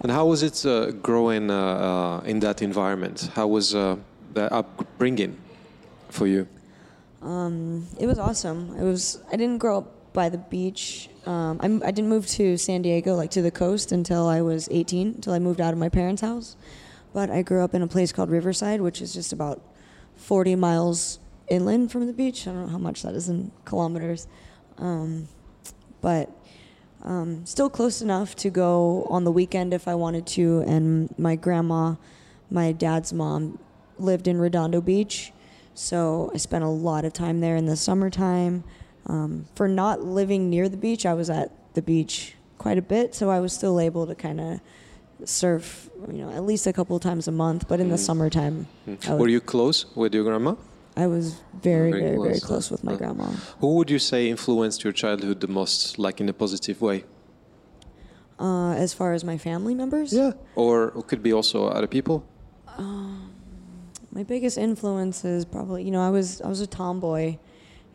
[0.02, 3.30] And how was it uh, growing uh, uh, in that environment?
[3.34, 3.96] How was uh,
[4.32, 5.36] the upbringing
[6.08, 6.46] for you?
[7.22, 8.76] Um, it was awesome.
[8.78, 9.22] It was.
[9.32, 11.08] I didn't grow up by the beach.
[11.26, 14.68] Um, I'm, I didn't move to San Diego, like to the coast, until I was
[14.70, 15.08] 18.
[15.16, 16.56] Until I moved out of my parents' house.
[17.12, 19.60] But I grew up in a place called Riverside, which is just about
[20.16, 22.46] 40 miles inland from the beach.
[22.46, 24.28] I don't know how much that is in kilometers,
[24.78, 25.28] um,
[26.00, 26.30] but
[27.02, 30.60] um, still close enough to go on the weekend if I wanted to.
[30.66, 31.96] And my grandma,
[32.50, 33.58] my dad's mom,
[34.00, 35.32] lived in Redondo Beach.
[35.74, 38.64] So I spent a lot of time there in the summertime.
[39.06, 43.14] Um, for not living near the beach, I was at the beach quite a bit,
[43.14, 44.60] so I was still able to kind of
[45.24, 47.66] surf, you know, at least a couple of times a month.
[47.68, 48.06] But in the Mm.
[48.08, 48.66] summertime,
[49.08, 50.54] Were you close with your grandma?
[50.96, 52.98] I was very, Very very, very close, close with my Huh.
[52.98, 53.24] grandma.
[53.60, 57.04] Who would you say influenced your childhood the most, like in a positive way?
[58.38, 62.24] Uh, as far as my family members, Yeah, Or it could be also other people?
[64.12, 67.36] My biggest influence is probably you know I was I was a tomboy,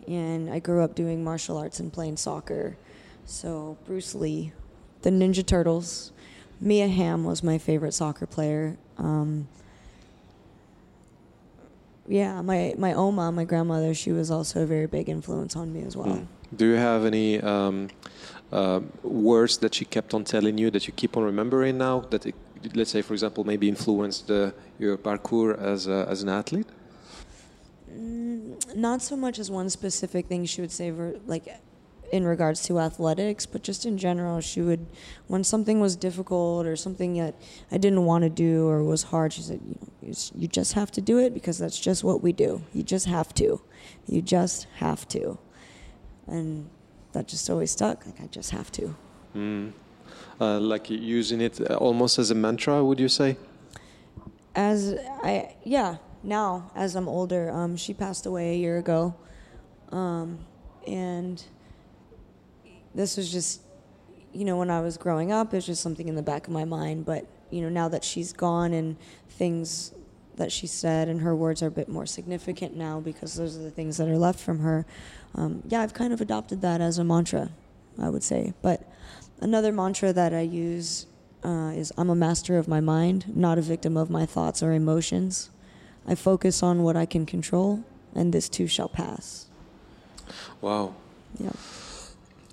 [0.08, 2.78] and I grew up doing martial arts and playing soccer.
[3.26, 4.54] So Bruce Lee,
[5.02, 6.12] the Ninja Turtles,
[6.62, 8.78] Mia Hamm was my favorite soccer player.
[8.98, 9.48] Um,
[12.08, 15.82] yeah, my my oma, my grandmother, she was also a very big influence on me
[15.84, 16.08] as well.
[16.08, 16.28] Mm.
[16.56, 17.90] Do you have any um,
[18.52, 22.02] uh, words that she kept on telling you that you keep on remembering now?
[22.12, 22.36] That, it,
[22.74, 26.68] let's say, for example, maybe influenced uh, your parkour as, as an athlete?
[27.92, 31.48] Mm, not so much as one specific thing she would say, ver- like
[32.12, 34.86] in regards to athletics, but just in general, she would,
[35.28, 37.36] when something was difficult or something that
[37.72, 40.74] I didn't want to do or was hard, she said, you, know, you you just
[40.74, 42.62] have to do it because that's just what we do.
[42.74, 43.62] You just have to.
[44.08, 45.38] You just have to.
[46.28, 46.70] And
[47.14, 48.06] that just always stuck.
[48.06, 48.96] Like, I just have to.
[49.36, 49.72] Mm.
[50.40, 52.84] Uh, like using it uh, almost as a mantra?
[52.84, 53.38] Would you say?
[54.56, 59.16] As I yeah now as I'm older, um, she passed away a year ago,
[59.92, 60.40] um,
[60.88, 61.44] and
[62.94, 63.62] this was just
[64.34, 66.54] you know when I was growing up, it was just something in the back of
[66.54, 67.06] my mind.
[67.06, 68.98] But you know now that she's gone and
[69.30, 69.94] things
[70.38, 73.62] that she said and her words are a bit more significant now because those are
[73.62, 74.86] the things that are left from her.
[75.34, 77.50] Um, yeah, I've kind of adopted that as a mantra,
[78.02, 78.54] I would say.
[78.62, 78.82] But
[79.42, 81.08] another mantra that I use
[81.44, 84.74] uh, is I'm a master of my mind, not a victim of my thoughts or
[84.74, 85.50] emotions.
[86.08, 89.48] I focus on what I can control, and this too shall pass.
[90.62, 90.96] Wow.
[91.40, 91.52] Yeah.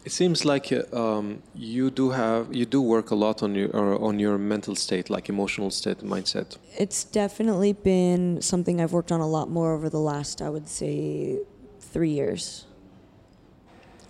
[0.04, 3.70] It seems like uh, um, you do have you do work a lot on your
[3.70, 6.56] or on your mental state, like emotional state, mindset.
[6.76, 10.68] It's definitely been something I've worked on a lot more over the last, I would
[10.68, 11.38] say,
[11.78, 12.66] three years.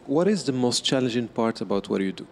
[0.06, 2.26] What is the most challenging part about what you do?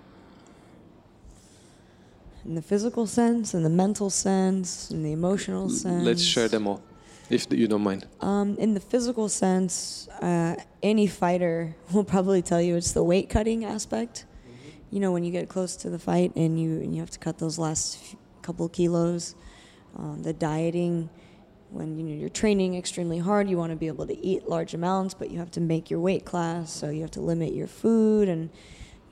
[2.45, 6.05] In the physical sense, in the mental sense, in the emotional sense.
[6.05, 6.83] Let's share them all,
[7.29, 8.07] if you don't mind.
[8.21, 13.29] Um, in the physical sense, uh, any fighter will probably tell you it's the weight
[13.29, 14.25] cutting aspect.
[14.91, 17.19] You know, when you get close to the fight and you and you have to
[17.19, 19.35] cut those last couple kilos,
[19.97, 21.11] um, the dieting.
[21.71, 24.75] When you know you're training extremely hard, you want to be able to eat large
[24.75, 27.69] amounts, but you have to make your weight class, so you have to limit your
[27.69, 28.51] food and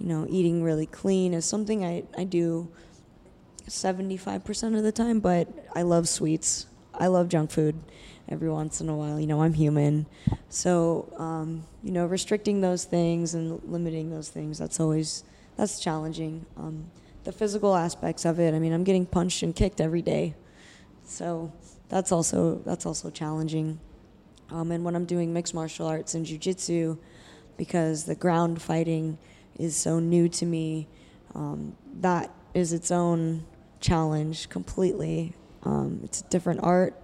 [0.01, 2.69] you know eating really clean is something I, I do
[3.69, 6.67] 75% of the time, but I love sweets.
[6.95, 7.77] I love junk food
[8.29, 9.19] every once in a while.
[9.19, 10.07] You know, I'm human.
[10.49, 15.25] So, um, you know, restricting those things and limiting those things, that's always,
[15.57, 16.45] that's challenging.
[16.57, 16.91] Um,
[17.25, 20.35] the physical aspects of it, I mean, I'm getting punched and kicked every day.
[21.05, 21.53] So
[21.89, 23.79] that's also, that's also challenging.
[24.51, 26.99] Um, and when I'm doing mixed martial arts and jujitsu,
[27.57, 29.19] because the ground fighting
[29.59, 30.89] is so new to me,
[31.35, 33.45] um, that is its own
[33.81, 35.35] challenge completely.
[35.65, 36.95] Um, it's a different art.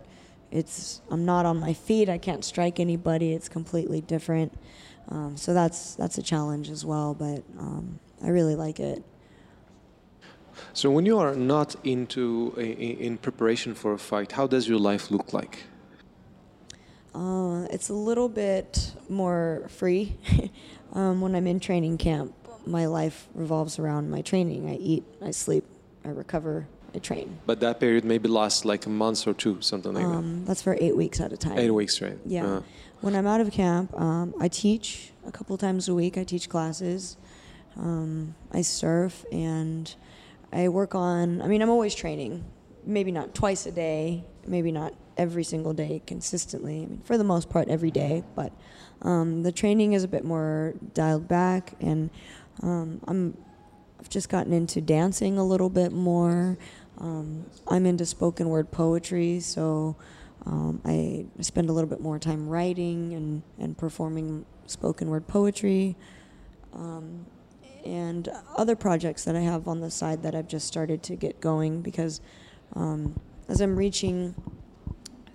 [0.50, 2.08] It's I'm not on my feet.
[2.08, 3.32] I can't strike anybody.
[3.32, 4.52] It's completely different.
[5.08, 7.14] Um, so that's that's a challenge as well.
[7.14, 9.02] But um, I really like it.
[10.72, 14.78] So when you are not into in, in preparation for a fight, how does your
[14.78, 15.64] life look like?
[17.14, 20.16] Uh, it's a little bit more free.
[20.92, 22.34] um, when I'm in training camp,
[22.66, 24.68] my life revolves around my training.
[24.68, 25.64] I eat, I sleep,
[26.04, 27.38] I recover, I train.
[27.46, 30.10] But that period maybe lasts like a month or two, something like that.
[30.10, 31.58] Um, that's for eight weeks at a time.
[31.58, 32.18] Eight weeks, right?
[32.26, 32.46] Yeah.
[32.46, 32.62] Uh,
[33.00, 36.18] When I'm out of camp, um, I teach a couple times a week.
[36.18, 37.16] I teach classes.
[37.76, 39.92] Um, I surf and
[40.52, 41.42] I work on.
[41.42, 42.44] I mean, I'm always training.
[42.86, 44.24] Maybe not twice a day.
[44.46, 46.82] Maybe not every single day consistently.
[46.82, 48.22] I mean, for the most part, every day.
[48.36, 48.52] But
[49.02, 52.10] um, the training is a bit more dialed back, and
[52.62, 53.36] um, I'm.
[54.04, 56.58] I've just gotten into dancing a little bit more.
[56.98, 59.96] Um, I'm into spoken word poetry, so
[60.44, 65.96] um, I spend a little bit more time writing and, and performing spoken word poetry.
[66.74, 67.24] Um,
[67.82, 71.40] and other projects that I have on the side that I've just started to get
[71.40, 72.20] going because
[72.74, 74.34] um, as I'm reaching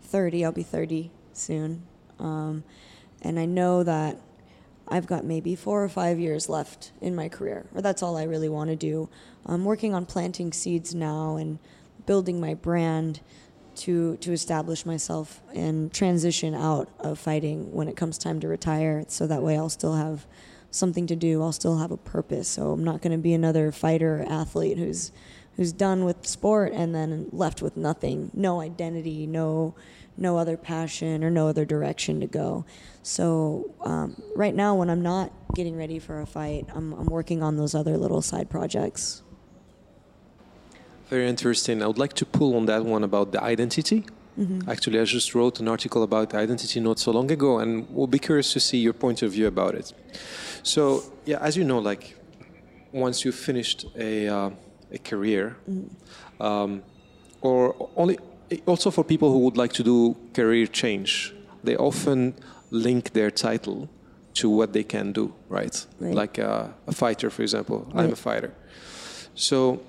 [0.03, 1.87] 30, I'll be 30 soon.
[2.19, 2.63] Um,
[3.23, 4.17] and I know that
[4.91, 8.23] I've got maybe four or five years left in my career, or that's all I
[8.23, 9.09] really want to do.
[9.45, 11.59] I'm working on planting seeds now and
[12.05, 13.21] building my brand
[13.75, 19.05] to to establish myself and transition out of fighting when it comes time to retire.
[19.07, 20.25] So that way, I'll still have
[20.71, 21.41] something to do.
[21.41, 22.47] I'll still have a purpose.
[22.47, 25.11] So I'm not going to be another fighter athlete who's
[25.55, 29.75] who's done with sport and then left with nothing, no identity, no
[30.19, 32.65] no other passion or no other direction to go.
[33.03, 37.41] So um, right now, when I'm not getting ready for a fight, I'm, I'm working
[37.41, 39.23] on those other little side projects.
[41.09, 41.81] Very interesting.
[41.81, 44.05] I would like to pull on that one about the identity.
[44.39, 44.69] Mm-hmm.
[44.69, 48.19] Actually, I just wrote an article about identity not so long ago, and we'll be
[48.19, 49.91] curious to see your point of view about it.
[50.63, 52.15] So, yeah, as you know, like
[52.91, 54.49] once you've finished a uh,
[54.91, 56.43] a career, Mm-hmm.
[56.43, 56.83] um,
[57.41, 58.17] or only
[58.65, 61.33] also for people who would like to do career change,
[61.63, 62.33] they often
[62.71, 63.89] link their title
[64.35, 65.85] to what they can do, right?
[65.99, 66.15] Right.
[66.15, 67.87] Like uh, a fighter, for example.
[67.93, 68.53] I'm a fighter.
[69.35, 69.81] So,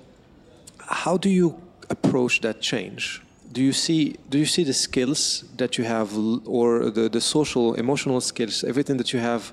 [0.79, 3.21] how do you approach that change?
[3.51, 7.73] Do you see do you see the skills that you have, or the, the social,
[7.75, 9.51] emotional skills, everything that you have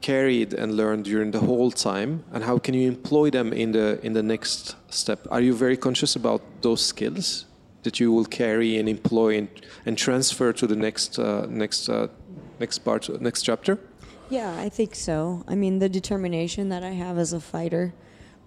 [0.00, 3.98] carried and learned during the whole time, and how can you employ them in the
[4.02, 5.26] in the next step?
[5.30, 7.47] Are you very conscious about those skills
[7.82, 9.48] that you will carry and employ and,
[9.86, 12.08] and transfer to the next uh, next uh,
[12.60, 13.78] next part, next chapter?
[14.30, 15.44] Yeah, I think so.
[15.48, 17.94] I mean, the determination that I have as a fighter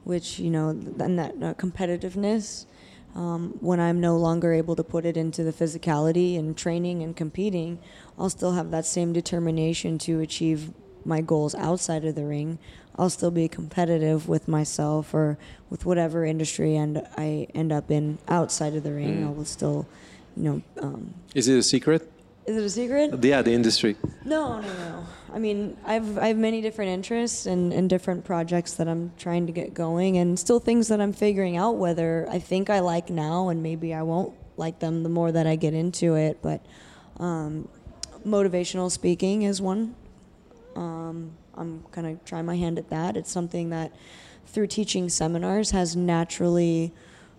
[0.04, 2.66] which you know, and that uh, competitiveness.
[3.14, 7.14] Um, when I'm no longer able to put it into the physicality and training and
[7.14, 7.78] competing,
[8.18, 10.72] I'll still have that same determination to achieve
[11.04, 12.58] my goals outside of the ring.
[12.98, 15.38] I'll still be competitive with myself or
[15.70, 19.24] with whatever industry and I end up in outside of the ring.
[19.24, 19.28] Mm.
[19.28, 19.88] I will still,
[20.36, 20.62] you know.
[20.82, 22.12] Um, Is it a secret?
[22.46, 23.24] is it a secret?
[23.24, 23.96] Yeah, the industry.
[24.26, 25.06] No, no, no.
[25.34, 29.48] I mean, I've I have many different interests and, and different projects that I'm trying
[29.48, 33.10] to get going, and still things that I'm figuring out whether I think I like
[33.10, 36.40] now, and maybe I won't like them the more that I get into it.
[36.42, 36.66] But
[37.18, 37.70] um,
[38.26, 39.96] motivational speaking is one.
[40.76, 43.18] Um, I'm kind of trying my hand at that.
[43.18, 43.92] It's something that
[44.46, 46.94] through teaching seminars has naturally.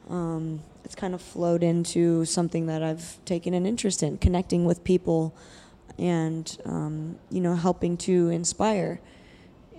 [0.09, 4.83] Um, it's kind of flowed into something that I've taken an interest in, connecting with
[4.83, 5.35] people
[5.98, 9.01] and um, you know helping to inspire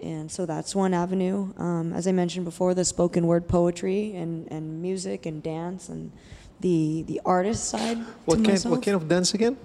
[0.02, 4.52] and so that's one avenue um, as i mentioned before the spoken word poetry and,
[4.52, 6.12] and music and dance and
[6.60, 8.64] the the artist side What to kind?
[8.66, 9.58] What kind of dance again?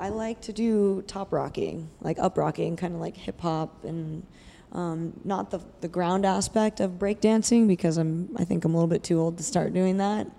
[0.00, 4.26] I like to do top rocking, like up rocking, kind of like hip hop, and
[4.72, 8.88] um, not the the ground aspect of breakdancing because I'm I think I'm a little
[8.88, 10.26] bit too old to start doing that.
[10.26, 10.30] A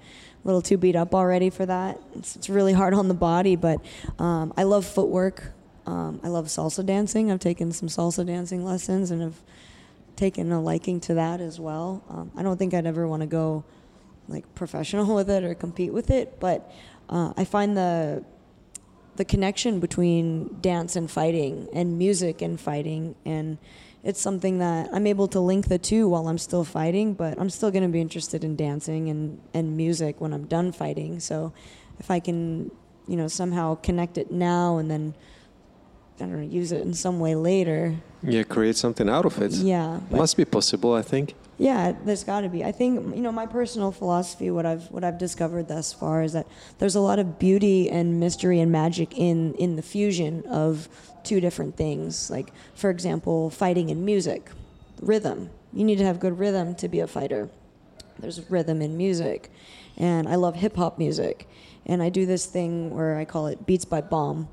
[0.43, 1.99] little too beat up already for that.
[2.15, 3.85] It's, it's really hard on the body, but
[4.17, 5.51] um, I love footwork.
[5.85, 7.31] Um, I love salsa dancing.
[7.31, 9.39] I've taken some salsa dancing lessons and have
[10.15, 12.03] taken a liking to that as well.
[12.09, 13.63] Um, I don't think I'd ever want to go
[14.27, 16.71] like professional with it or compete with it, but
[17.09, 18.25] uh, I find the
[19.15, 23.57] the connection between dance and fighting and music and fighting and
[24.03, 27.49] it's something that I'm able to link the two while I'm still fighting, but I'm
[27.49, 31.19] still going to be interested in dancing and, and music when I'm done fighting.
[31.19, 31.53] So
[31.99, 32.71] if I can,
[33.07, 35.13] you know, somehow connect it now and then,
[36.19, 37.95] I don't know, use it in some way later.
[38.23, 39.51] Yeah, create something out of it.
[39.51, 39.99] Yeah.
[40.09, 41.35] Must be possible, I think.
[41.61, 42.63] Yeah, there's got to be.
[42.63, 44.49] I think you know my personal philosophy.
[44.49, 46.47] What I've what I've discovered thus far is that
[46.79, 50.89] there's a lot of beauty and mystery and magic in in the fusion of
[51.23, 52.31] two different things.
[52.31, 54.49] Like for example, fighting and music,
[55.03, 55.51] rhythm.
[55.71, 57.47] You need to have good rhythm to be a fighter.
[58.17, 59.51] There's rhythm in music,
[59.97, 61.47] and I love hip hop music,
[61.85, 64.49] and I do this thing where I call it beats by bomb,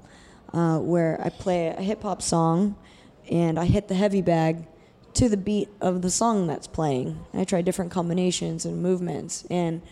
[0.52, 2.76] uh, where I play a hip hop song,
[3.30, 4.66] and I hit the heavy bag
[5.18, 7.18] to the beat of the song that's playing.
[7.34, 9.82] I try different combinations and movements, and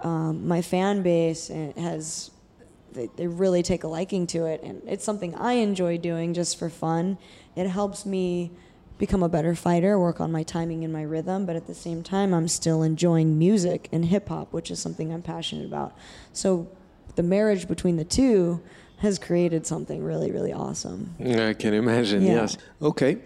[0.00, 2.32] um, my fan base uh, has
[2.92, 6.58] they, they really take a liking to it, and it's something I enjoy doing just
[6.58, 7.18] for fun.
[7.54, 8.50] It helps me
[8.98, 12.02] become a better fighter, work on my timing and my rhythm, but at the same
[12.02, 15.96] time, I'm still enjoying music and hip hop, which is something I'm passionate about.
[16.32, 16.68] So
[17.14, 18.60] the marriage between the two
[18.98, 21.14] has created something really, really awesome.
[21.20, 22.32] I can imagine, Yeah.
[22.32, 22.58] yes.
[22.82, 23.18] Okay.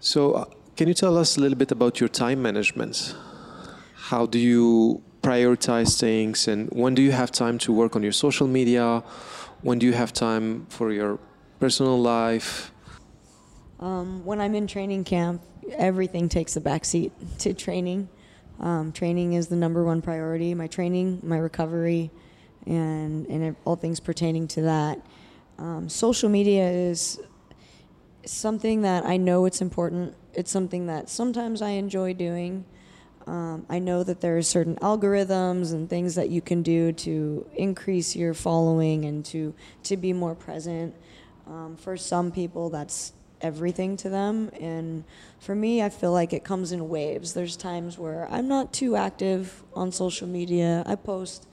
[0.00, 0.44] So, uh,
[0.78, 3.16] can you tell us a little bit about your time management?
[3.96, 8.12] How do you prioritize things and when do you have time to work on your
[8.12, 9.02] social media?
[9.62, 11.18] When do you have time for your
[11.58, 12.70] personal life?
[13.80, 18.08] Um, when I'm in training camp, everything takes a backseat to training.
[18.60, 20.54] Um, training is the number one priority.
[20.54, 22.12] My training, my recovery,
[22.66, 25.00] and and all things pertaining to that.
[25.58, 27.18] Um, social media is
[28.24, 30.14] something that I know it's important.
[30.34, 32.64] It's something that sometimes I enjoy doing.
[33.26, 37.46] Um, I know that there are certain algorithms and things that you can do to
[37.54, 40.94] increase your following and to to be more present.
[41.46, 45.04] Um, for some people, that's everything to them, and
[45.40, 47.34] for me, I feel like it comes in waves.
[47.34, 50.82] There's times where I'm not too active on social media.
[50.86, 51.46] I post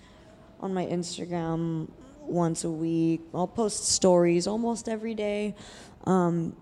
[0.62, 1.90] on my Instagram
[2.22, 3.22] once a week.
[3.34, 5.56] I'll post stories almost every day.
[6.06, 6.56] Um,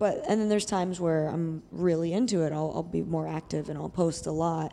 [0.00, 2.52] but and then there's times where I'm really into it.
[2.52, 4.72] I'll, I'll be more active and I'll post a lot.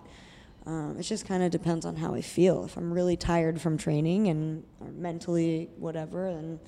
[0.65, 2.63] Um, it just kind of depends on how I feel.
[2.63, 4.63] If I'm really tired from training and
[4.95, 6.59] mentally whatever, then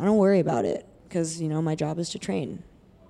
[0.00, 2.62] I don't worry about it because you know my job is to train.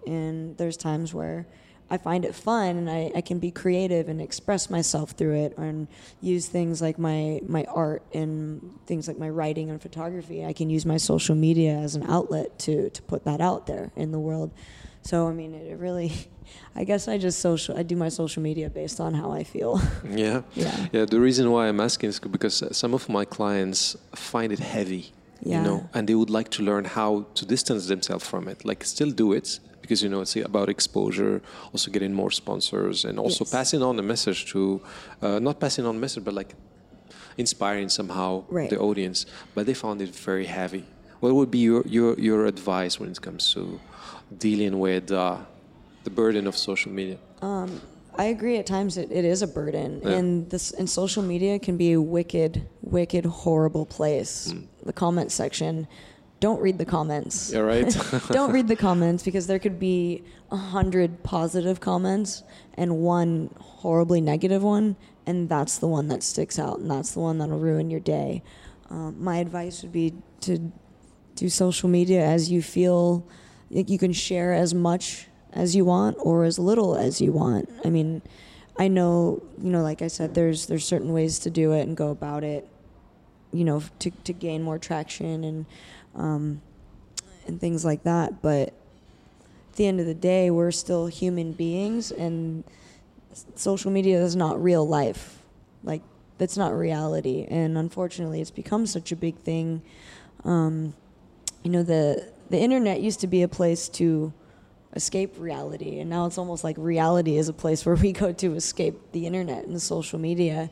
[0.08, 1.46] And there's times where
[1.94, 5.56] I find it fun and I, I can be creative and express myself through it
[5.56, 5.86] and
[6.20, 10.44] use things like my, my art and things like my writing and photography.
[10.44, 13.92] I can use my social media as an outlet to, to put that out there
[13.94, 14.50] in the world.
[15.02, 16.10] So I mean, it really,
[16.74, 19.80] I guess I just social, I do my social media based on how I feel.
[20.24, 20.42] Yeah.
[20.54, 20.86] Yeah.
[20.92, 21.04] Yeah.
[21.04, 25.04] The reason why I'm asking is because some of my clients find it heavy,
[25.42, 25.58] Yeah.
[25.58, 28.64] you know, and they would like to learn how to distance themselves from it.
[28.64, 33.18] Like, still do it because you know it's about exposure, also getting more sponsors, and
[33.18, 33.52] also Yes.
[33.52, 34.80] passing on the message to,
[35.20, 36.54] uh, not passing on message, but like
[37.36, 38.70] inspiring somehow Right.
[38.70, 39.26] the audience.
[39.54, 40.84] But they found it very heavy.
[41.20, 43.60] What would be your your, your advice when it comes to
[44.46, 45.36] dealing with uh,
[46.04, 47.18] the burden of social media?
[48.16, 48.56] I agree.
[48.62, 50.18] At times, it, it is a burden, Yeah.
[50.18, 52.52] and this and social media can be a wicked,
[52.96, 54.34] wicked, horrible place.
[54.52, 54.62] Mm.
[54.86, 55.86] The comment section.
[56.40, 57.52] Don't read the comments.
[57.52, 57.96] Yeah, right.
[58.28, 62.42] Don't read the comments because there could be a hundred positive comments
[62.74, 67.20] and one horribly negative one, and that's the one that sticks out, and that's the
[67.20, 68.42] one that'll ruin your day.
[68.90, 70.72] Um, my advice would be to
[71.34, 73.26] do social media as you feel
[73.70, 77.68] like you can share as much as you want or as little as you want.
[77.84, 78.22] I mean,
[78.76, 81.96] I know, you know, like I said, there's there's certain ways to do it and
[81.96, 82.68] go about it,
[83.52, 85.66] you know, to to gain more traction and
[86.14, 86.60] um,
[87.46, 88.42] and things like that.
[88.42, 92.64] But at the end of the day, we're still human beings, and
[93.54, 95.38] social media is not real life.
[95.82, 96.02] Like
[96.38, 99.82] that's not reality, and unfortunately, it's become such a big thing.
[100.44, 100.94] Um,
[101.62, 104.32] you know, the the internet used to be a place to
[104.94, 108.54] escape reality, and now it's almost like reality is a place where we go to
[108.54, 110.70] escape the internet and social media.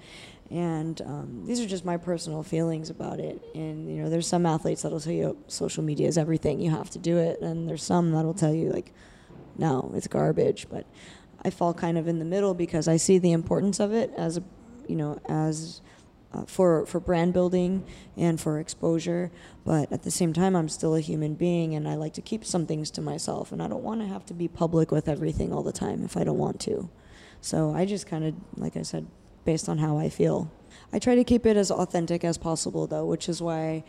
[0.52, 3.40] And um, these are just my personal feelings about it.
[3.54, 6.90] And you know, there's some athletes that'll tell you social media is everything, you have
[6.90, 8.92] to do it, and there's some that'll tell you like,
[9.56, 10.66] no, it's garbage.
[10.70, 10.84] But
[11.42, 14.36] I fall kind of in the middle because I see the importance of it as
[14.36, 14.42] a,
[14.86, 15.80] you know, as
[16.34, 17.84] uh, for for brand building
[18.18, 19.30] and for exposure.
[19.64, 22.44] But at the same time, I'm still a human being, and I like to keep
[22.44, 25.50] some things to myself, and I don't want to have to be public with everything
[25.50, 26.90] all the time if I don't want to.
[27.40, 29.06] So I just kind of, like I said,
[29.44, 30.50] based on how I feel.
[30.92, 33.84] I try to keep it as authentic as possible, though, which is why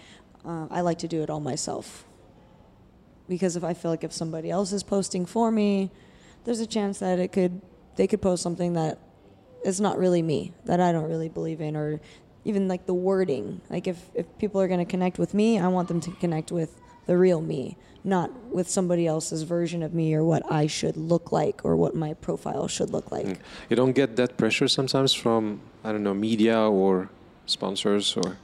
[0.46, 2.06] uh, I like to do it all myself.
[3.28, 5.92] Because if I feel like if somebody else is posting for me,
[6.44, 7.62] there's a chance that it could
[7.96, 9.00] they could post something that
[9.64, 12.02] is not really me, that I don't really believe in, or
[12.44, 13.62] even like the wording.
[13.70, 16.52] Like if if people are going to connect with me, I want them to connect
[16.52, 20.98] with the real me, not with somebody else's version of me or what I should
[20.98, 23.26] look like or what my profile should look like.
[23.26, 23.38] Mm.
[23.70, 27.10] you don't get that pressure sometimes from I don't know media or
[27.46, 28.38] sponsors or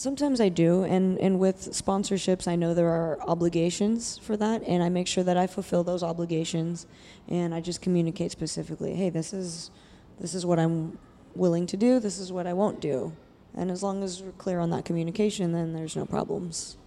[0.00, 4.82] Sometimes I do, and, and with sponsorships, I know there are obligations for that, and
[4.82, 6.86] I make sure that I fulfill those obligations,
[7.28, 8.94] and I just communicate specifically.
[8.94, 9.70] Hey, this is
[10.18, 10.98] this is what I'm
[11.34, 12.00] willing to do.
[12.00, 13.12] This is what I won't do,
[13.54, 16.78] and as long as we're clear on that communication, then there's no problems.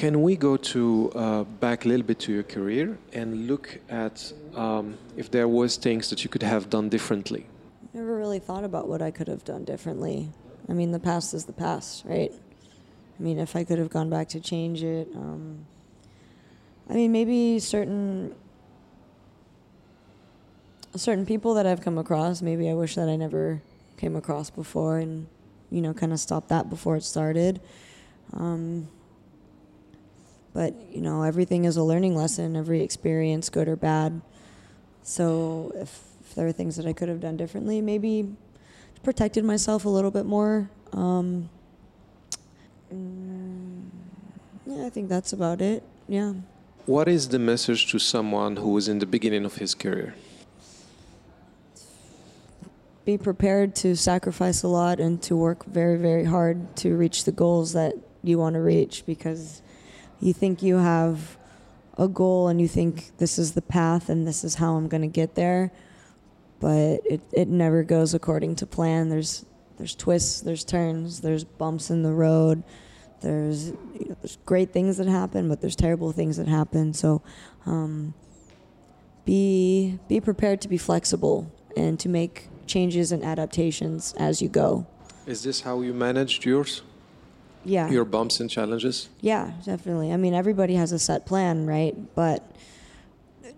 [0.00, 4.32] Can we go to uh, back a little bit to your career and look at
[4.54, 7.44] um, if there was things that you could have done differently?
[7.92, 10.30] I never really thought about what I could have done differently.
[10.70, 12.32] I mean, the past is the past, right?
[12.32, 15.66] I mean, if I could have gone back to change it, um,
[16.88, 18.34] I mean, maybe certain
[20.96, 23.60] certain people that I've come across, maybe I wish that I never
[23.98, 25.26] came across before, and
[25.70, 27.60] you know, kind of stopped that before it started.
[28.32, 28.88] Um,
[30.52, 32.56] but you know, everything is a learning lesson.
[32.56, 34.20] Every experience, good or bad.
[35.02, 38.28] So if, if there are things that I could have done differently, maybe
[39.02, 40.70] protected myself a little bit more.
[40.92, 41.48] Um,
[42.92, 43.88] mm,
[44.66, 45.82] yeah, I think that's about it.
[46.08, 46.34] Yeah.
[46.86, 50.14] What is the message to someone who is in the beginning of his career?
[53.04, 57.32] Be prepared to sacrifice a lot and to work very, very hard to reach the
[57.32, 59.62] goals that you want to reach because
[60.20, 61.36] you think you have
[61.98, 65.02] a goal and you think this is the path and this is how I'm going
[65.02, 65.70] to get there.
[66.60, 69.08] But it, it never goes according to plan.
[69.08, 69.44] There's
[69.78, 72.62] there's twists, there's turns, there's bumps in the road.
[73.22, 76.92] There's you know, there's great things that happen, but there's terrible things that happen.
[76.92, 77.22] So
[77.64, 78.12] um,
[79.24, 84.86] be be prepared to be flexible and to make changes and adaptations as you go.
[85.26, 86.82] Is this how you managed yours?
[87.64, 87.90] Yeah.
[87.90, 89.08] Your bumps and challenges?
[89.20, 90.12] Yeah, definitely.
[90.12, 91.94] I mean, everybody has a set plan, right?
[92.14, 92.50] But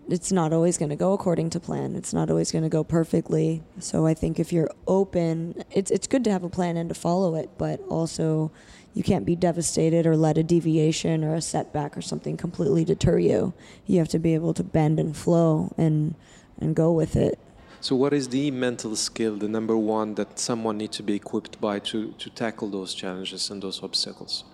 [0.09, 1.95] it's not always going to go according to plan.
[1.95, 3.63] It's not always going to go perfectly.
[3.79, 6.95] So I think if you're open, it's it's good to have a plan and to
[6.95, 8.51] follow it, but also
[8.93, 13.17] you can't be devastated or let a deviation or a setback or something completely deter
[13.17, 13.53] you.
[13.85, 16.15] You have to be able to bend and flow and
[16.59, 17.39] and go with it.
[17.83, 21.59] So, what is the mental skill, the number one that someone needs to be equipped
[21.59, 24.45] by to, to tackle those challenges and those obstacles?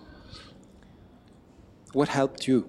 [1.92, 2.68] What helped you?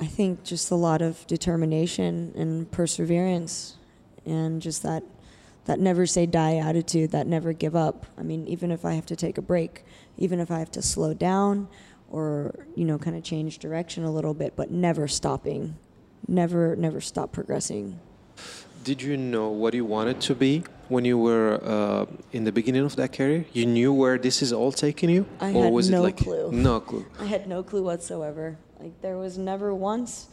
[0.00, 3.76] I think just a lot of determination and perseverance
[4.24, 5.02] and just that
[5.66, 8.06] that never say die attitude, that never give up.
[8.16, 9.84] I mean, even if I have to take a break,
[10.16, 11.68] even if I have to slow down
[12.10, 15.76] or, you know, kind of change direction a little bit, but never stopping.
[16.26, 18.00] Never never stop progressing.
[18.82, 22.84] Did you know what you wanted to be when you were uh, in the beginning
[22.84, 23.46] of that career?
[23.52, 25.26] You knew where this is all taking you?
[25.40, 26.52] I or had was no it like clue.
[26.52, 27.06] no clue?
[27.20, 28.58] I had no clue whatsoever.
[28.78, 30.28] Like there was never once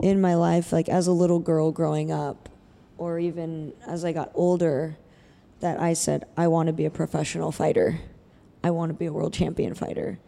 [0.00, 2.48] in my life, like as a little girl growing up,
[2.98, 4.96] or even as I got older,
[5.60, 8.00] that I said, I want to be a professional fighter.
[8.64, 10.18] I want to be a world champion fighter.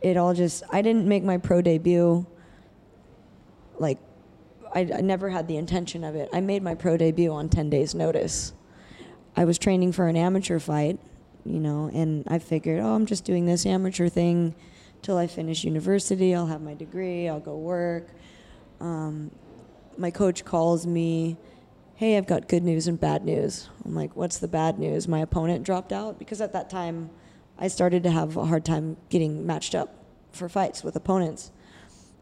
[0.00, 2.26] It all just, I didn't make my pro debut.
[3.78, 3.98] Like,
[4.74, 6.28] I, I never had the intention of it.
[6.32, 8.52] I made my pro debut on 10 days' notice.
[9.36, 10.98] I was training for an amateur fight,
[11.44, 14.54] you know, and I figured, oh, I'm just doing this amateur thing
[15.02, 16.34] till I finish university.
[16.34, 18.08] I'll have my degree, I'll go work.
[18.80, 19.30] Um,
[19.96, 21.36] my coach calls me,
[21.96, 23.68] hey, I've got good news and bad news.
[23.84, 25.06] I'm like, what's the bad news?
[25.06, 27.10] My opponent dropped out because at that time
[27.58, 29.94] I started to have a hard time getting matched up
[30.32, 31.52] for fights with opponents.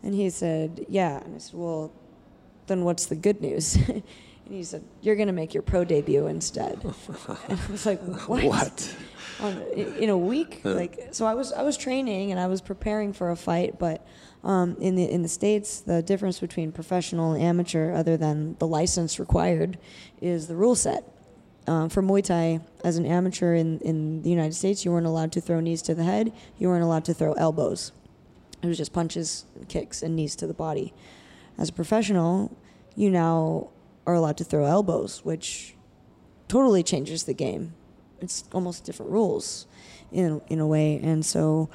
[0.03, 1.18] And he said, yeah.
[1.18, 1.92] And I said, well,
[2.69, 3.75] then what's the good news?
[3.89, 4.03] and
[4.49, 6.83] he said, you're going to make your pro debut instead.
[7.49, 8.45] and I was like, what?
[8.45, 8.97] What?
[9.41, 13.12] On, in a week, like so, I was I was training and I was preparing
[13.12, 14.05] for a fight, but
[14.43, 18.66] um, in the in the states, the difference between professional and amateur, other than the
[18.66, 19.79] license required,
[20.21, 21.05] is the rule set.
[21.69, 25.31] Um, for Muay Thai, as an amateur in, in the United States, you weren't allowed
[25.33, 26.33] to throw knees to the head.
[26.57, 27.93] You weren't allowed to throw elbows.
[28.62, 30.95] It was just punches, kicks, and knees to the body.
[31.59, 32.57] As a professional,
[32.95, 33.69] you now
[34.07, 35.75] are allowed to throw elbows, which
[36.47, 37.75] totally changes the game.
[38.21, 39.67] It's almost different rules
[40.11, 41.69] in in a way, and so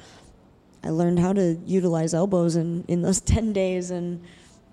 [0.84, 4.22] I learned how to utilize elbows in, in those 10 days and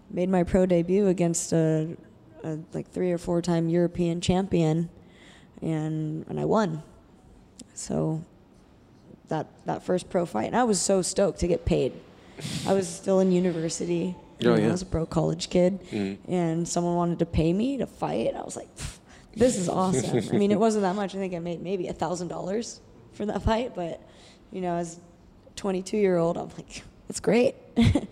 [0.09, 1.95] made my pro debut against a,
[2.43, 4.89] a like three or four time European champion
[5.61, 6.83] and and I won.
[7.73, 8.23] So
[9.29, 11.93] that that first pro fight and I was so stoked to get paid.
[12.67, 14.15] I was still in university.
[14.49, 14.67] Oh, know, yeah.
[14.67, 16.17] I was a broke college kid Mm.
[16.27, 18.35] and someone wanted to pay me to fight.
[18.35, 18.69] I was like,
[19.35, 20.17] this is awesome.
[20.33, 21.15] I mean, it wasn't that much.
[21.15, 22.81] I think I made maybe a thousand dollars
[23.13, 24.01] for that fight, but
[24.51, 24.99] you know, as
[25.55, 27.55] 22 year old, I'm like, it's great.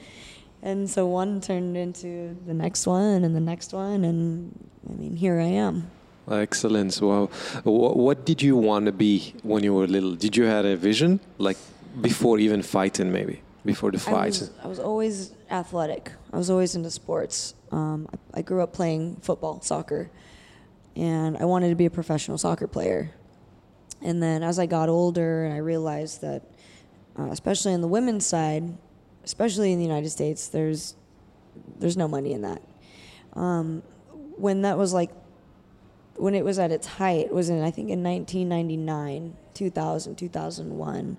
[0.61, 5.15] and so one turned into the next one and the next one, and I mean,
[5.15, 5.89] here I am.
[6.29, 6.99] Excellent.
[7.01, 7.27] Wow.
[7.63, 10.13] What did you want to be when you were little?
[10.15, 11.57] Did you had a vision, like
[12.01, 14.27] before even fighting, maybe before the I fight?
[14.27, 16.11] was, I was always athletic.
[16.31, 17.53] I was always into sports.
[17.71, 20.09] Um, I, I grew up playing football, soccer,
[20.95, 23.11] and I wanted to be a professional soccer player.
[24.01, 26.43] And then as I got older, I realized that,
[27.17, 28.77] uh, especially on the women's side,
[29.23, 30.95] especially in the United States, there's
[31.77, 32.61] there's no money in that.
[33.33, 33.83] Um,
[34.37, 35.11] when that was like,
[36.15, 41.17] when it was at its height, was in I think in 1999, 2000, 2001.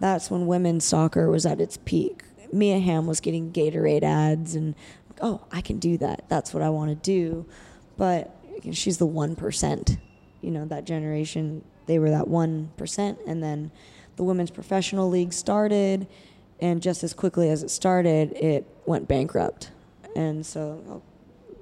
[0.00, 2.22] That's when women's soccer was at its peak.
[2.52, 4.74] Mia Hamm was getting Gatorade ads, and
[5.20, 6.24] oh, I can do that.
[6.28, 7.46] That's what I want to do.
[7.96, 8.34] But
[8.72, 9.98] she's the one percent.
[10.40, 11.62] You know that generation.
[11.86, 13.70] They were that one percent, and then
[14.16, 16.06] the women's professional league started,
[16.60, 19.70] and just as quickly as it started, it went bankrupt.
[20.16, 21.02] And so oh,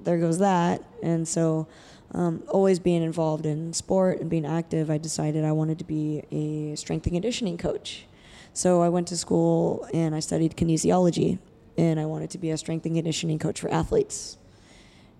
[0.03, 0.83] there goes that.
[1.03, 1.67] And so,
[2.13, 6.23] um, always being involved in sport and being active, I decided I wanted to be
[6.31, 8.05] a strength and conditioning coach.
[8.53, 11.39] So I went to school and I studied kinesiology,
[11.77, 14.37] and I wanted to be a strength and conditioning coach for athletes.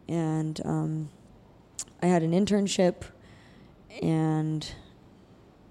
[0.07, 1.09] And um,
[2.01, 3.03] I had an internship,
[4.01, 4.69] and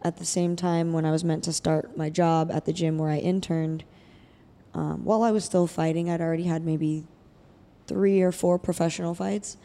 [0.02, 2.98] at the same time, when I was meant to start my job at the gym
[2.98, 3.84] where I interned,
[4.74, 7.04] um, while I was still fighting, I'd already had maybe
[7.86, 9.56] three or four professional fights.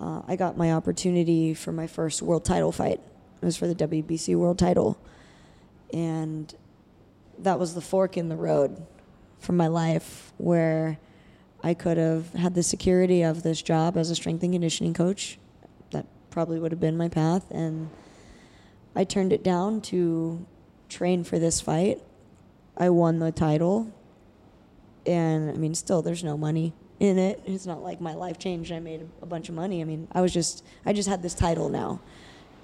[0.00, 3.00] Uh, I got my opportunity for my first world title fight.
[3.40, 4.98] It was for the WBC world title.
[5.92, 6.54] And
[7.42, 8.84] that was the fork in the road
[9.38, 10.98] for my life where
[11.62, 15.38] I could have had the security of this job as a strength and conditioning coach.
[15.90, 17.50] That probably would have been my path.
[17.50, 17.90] And
[18.94, 20.46] I turned it down to
[20.88, 22.00] train for this fight.
[22.76, 23.92] I won the title.
[25.06, 27.42] And I mean, still, there's no money in it.
[27.44, 28.72] It's not like my life changed.
[28.72, 29.80] I made a bunch of money.
[29.80, 32.00] I mean, I was just, I just had this title now.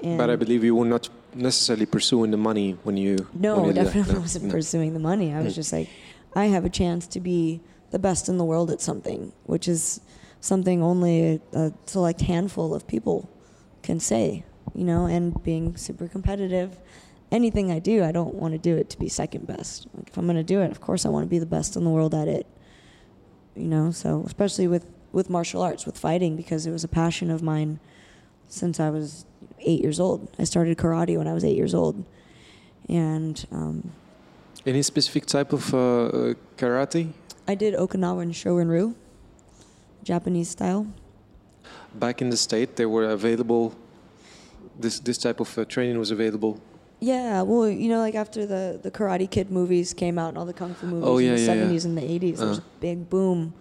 [0.02, 3.26] And but I believe you will not necessarily pursuing the money when you.
[3.34, 3.84] no, when you that.
[3.84, 4.50] definitely No, wasn't no.
[4.50, 5.32] pursuing the money.
[5.32, 5.56] I was Mm.
[5.56, 5.88] just like,
[6.34, 7.60] I have a chance to be
[7.90, 10.00] the best in the world at something, which is
[10.40, 13.28] something only a, a select handful of people
[13.82, 16.78] can say, you know, and being super competitive.
[17.30, 19.86] Anything I do, I don't want to do it to be second best.
[19.94, 21.76] Like if I'm going to do it, of course I want to be the best
[21.76, 22.46] in the world at it.
[23.56, 27.30] You know, so especially with with martial arts, with fighting because it was a passion
[27.30, 27.78] of mine
[28.48, 29.26] since I was
[29.60, 30.28] 8 years old.
[30.38, 32.04] I started karate when I was 8 years old.
[32.88, 33.92] And um,
[34.66, 37.12] Any specific type of uh, uh, karate?
[37.48, 38.94] I did Okinawan Shorin-ryu,
[40.02, 40.86] Japanese style.
[41.94, 43.74] Back in the state, they were available.
[44.78, 46.58] This this type of uh, training was available.
[47.00, 50.46] Yeah, well, you know, like after the, the Karate Kid movies came out and all
[50.46, 51.64] the kung fu movies Oh, yeah, in the yeah, yeah.
[51.78, 52.62] 70s and the 80s, there was Uh.
[52.62, 53.52] a big boom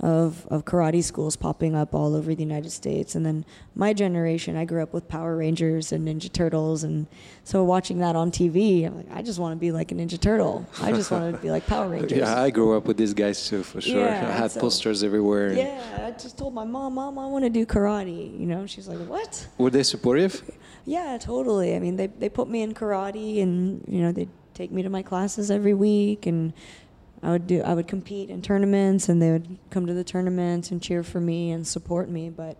[0.00, 3.14] of, of karate schools popping up all over the United States.
[3.14, 3.44] And then
[3.74, 6.84] my generation, I grew up with Power Rangers and Ninja Turtles.
[6.84, 7.06] And
[7.44, 10.18] so watching that on TV, I'm like, I just want to be like a Ninja
[10.18, 10.66] Turtle.
[10.80, 12.18] I just want to be like Power Rangers.
[12.18, 14.00] Yeah, I grew up with these guys too, for sure.
[14.06, 15.52] Yeah, I had so- posters everywhere.
[15.52, 18.38] Yeah, I just told my mom, Mom, I want to do karate.
[18.38, 19.46] You know, she's like, What?
[19.58, 20.42] Were they supportive?
[20.86, 21.76] Yeah, totally.
[21.76, 24.90] I mean, they they put me in karate, and you know, they'd take me to
[24.90, 26.52] my classes every week, and
[27.22, 30.70] I would do I would compete in tournaments, and they would come to the tournaments
[30.70, 32.30] and cheer for me and support me.
[32.30, 32.56] But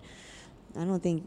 [0.76, 1.26] I don't think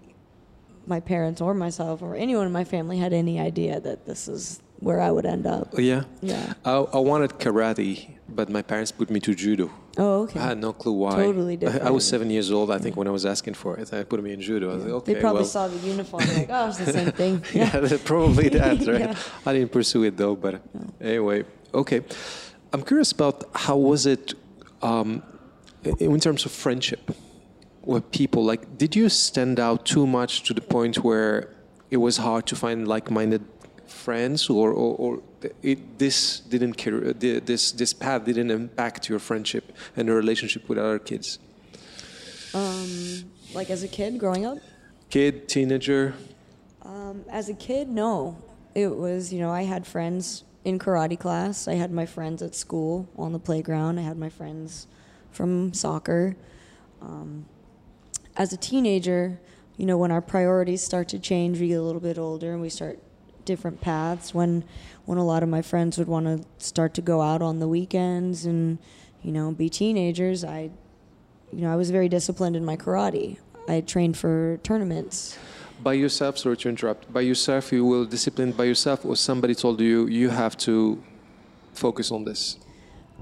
[0.86, 4.61] my parents or myself or anyone in my family had any idea that this is
[4.79, 5.69] where I would end up.
[5.73, 6.03] Oh, yeah.
[6.21, 6.53] Yeah.
[6.65, 9.71] I, I wanted karate, but my parents put me to judo.
[9.97, 10.39] Oh, okay.
[10.39, 11.15] I had no clue why.
[11.15, 13.88] Totally I, I was seven years old, I think, when I was asking for it.
[13.88, 14.71] They put me in judo.
[14.71, 15.49] I was like, okay, they probably well.
[15.49, 17.43] saw the uniform, like, oh, it's the same thing.
[17.53, 18.99] yeah, probably that, right?
[18.99, 19.15] Yeah.
[19.45, 20.61] I didn't pursue it though, but
[20.99, 22.01] anyway, okay.
[22.74, 24.34] I'm curious about how was it
[24.82, 25.21] um,
[25.84, 27.11] in terms of friendship
[27.84, 28.43] with people.
[28.43, 31.49] Like, did you stand out too much to the point where
[31.91, 33.45] it was hard to find like-minded
[33.86, 35.21] friends, or, or, or
[35.61, 40.67] it, this didn't car- the- this this path didn't impact your friendship and your relationship
[40.67, 41.38] with other kids?
[42.55, 44.57] Um, like as a kid growing up.
[45.09, 46.15] Kid, teenager.
[46.82, 48.38] Um, as a kid, no.
[48.74, 51.68] It was, you know, I had friends in karate class.
[51.68, 53.99] I had my friends at school on the playground.
[53.99, 54.88] I had my friends
[55.32, 56.36] from soccer.
[57.01, 57.45] Um,
[58.38, 59.39] as a teenager,
[59.78, 62.61] you know, when our priorities start to change, we get a little bit older and
[62.61, 62.99] we start
[63.45, 64.34] different paths.
[64.34, 64.64] When,
[65.05, 67.68] when a lot of my friends would want to start to go out on the
[67.68, 68.78] weekends and,
[69.22, 70.72] you know, be teenagers, I,
[71.51, 73.38] you know, I was very disciplined in my karate.
[73.68, 75.38] I trained for tournaments.
[75.84, 77.11] By yourself, sorry to interrupt.
[77.11, 81.01] By yourself, you will discipline by yourself, or somebody told you you have to
[81.73, 82.57] focus on this.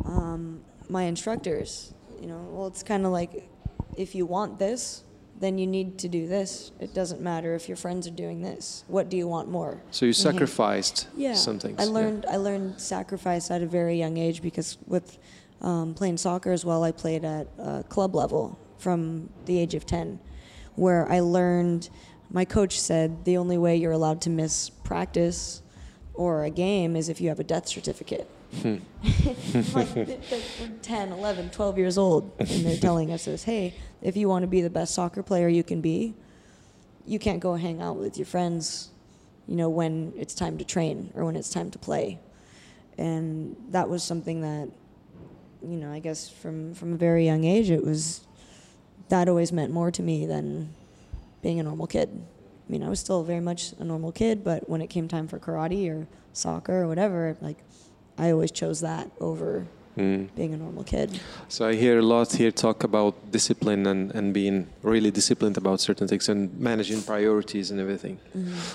[0.05, 1.93] um, my instructors.
[2.21, 3.49] You know, well, it's kind of like
[3.97, 5.03] if you want this,
[5.39, 6.71] then you need to do this.
[6.79, 8.83] It doesn't matter if your friends are doing this.
[8.87, 9.81] What do you want more?
[9.91, 11.79] So you sacrificed Yeah, some things.
[11.79, 11.89] I yeah.
[11.97, 15.17] learned I learned sacrifice at a very young age because with
[15.61, 19.85] um, playing soccer as well, I played at uh, club level from the age of
[19.85, 20.19] ten,
[20.75, 21.89] where I learned.
[22.33, 25.61] My coach said the only way you're allowed to miss practice
[26.13, 28.29] or a game is if you have a death certificate.
[28.61, 28.77] Hmm.
[29.73, 30.17] like we're
[30.81, 34.47] 10, 11, 12 years old, and they're telling us this, hey, if you want to
[34.47, 36.13] be the best soccer player you can be,
[37.05, 38.89] you can't go hang out with your friends,
[39.47, 42.19] you know, when it's time to train or when it's time to play.
[42.97, 44.69] And that was something that,
[45.61, 48.21] you know, I guess from, from a very young age, it was,
[49.09, 50.73] that always meant more to me than
[51.41, 52.09] being a normal kid.
[52.67, 55.27] I mean, I was still very much a normal kid, but when it came time
[55.27, 57.57] for karate or soccer or whatever, like,
[58.17, 59.67] I always chose that over
[59.97, 60.29] Mm.
[60.37, 61.19] being a normal kid.
[61.49, 65.81] So I hear a lot here talk about discipline and, and being really disciplined about
[65.81, 68.17] certain things and managing priorities and everything.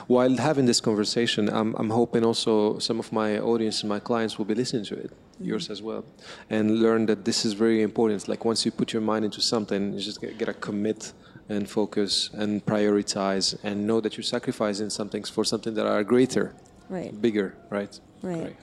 [0.09, 4.37] While having this conversation, I'm, I'm hoping also some of my audience and my clients
[4.37, 5.11] will be listening to it,
[5.41, 6.05] yours as well,
[6.51, 8.29] and learn that this is very important.
[8.29, 11.15] Like once you put your mind into something, you just got to commit
[11.49, 16.03] and focus and prioritize and know that you're sacrificing some things for something that are
[16.05, 16.55] greater,
[16.89, 17.19] Right.
[17.21, 17.99] bigger, right?
[18.23, 18.43] Right.
[18.43, 18.57] Great.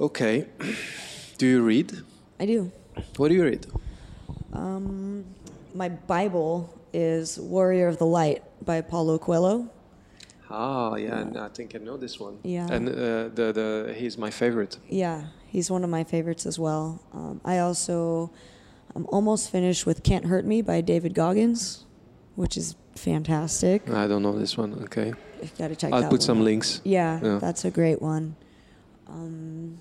[0.00, 0.46] Okay.
[1.38, 1.92] Do you read?
[2.40, 2.70] I do.
[3.16, 3.66] What do you read?
[4.52, 5.24] Um,
[5.74, 9.68] my Bible is Warrior of the Light by Paulo Coelho.
[10.50, 12.38] Ah, yeah, and I think I know this one.
[12.44, 12.66] Yeah.
[12.70, 12.92] And uh,
[13.34, 14.78] the the he's my favorite.
[14.88, 17.00] Yeah, he's one of my favorites as well.
[17.12, 18.30] Um, I also,
[18.94, 21.86] I'm almost finished with Can't Hurt Me by David Goggins,
[22.36, 23.88] which is fantastic.
[23.90, 24.74] I don't know this one.
[24.84, 25.12] Okay.
[25.42, 26.80] You gotta check I'll put one some links.
[26.84, 27.38] Yeah, Yeah.
[27.38, 28.36] that's a great one.
[29.08, 29.78] Um,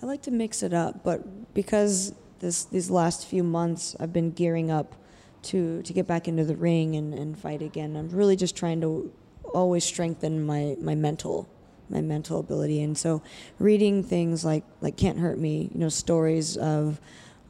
[0.00, 4.30] I like to mix it up, but because this these last few months I've been
[4.30, 4.94] gearing up
[5.42, 7.96] to to get back into the ring and, and fight again.
[7.96, 9.10] I'm really just trying to
[9.54, 11.48] always strengthen my, my mental
[11.90, 13.22] my mental ability, and so
[13.58, 17.00] reading things like like Can't Hurt Me, you know, stories of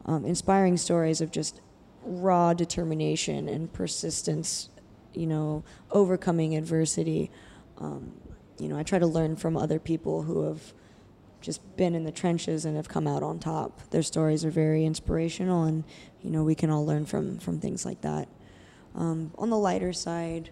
[0.09, 1.61] um, inspiring stories of just
[2.03, 4.69] raw determination and persistence,
[5.13, 7.29] you know, overcoming adversity.
[7.77, 8.13] Um,
[8.57, 10.73] you know, I try to learn from other people who have
[11.41, 13.87] just been in the trenches and have come out on top.
[13.91, 15.83] Their stories are very inspirational, and
[16.23, 18.27] you know, we can all learn from from things like that.
[18.95, 20.49] Um, on the lighter side,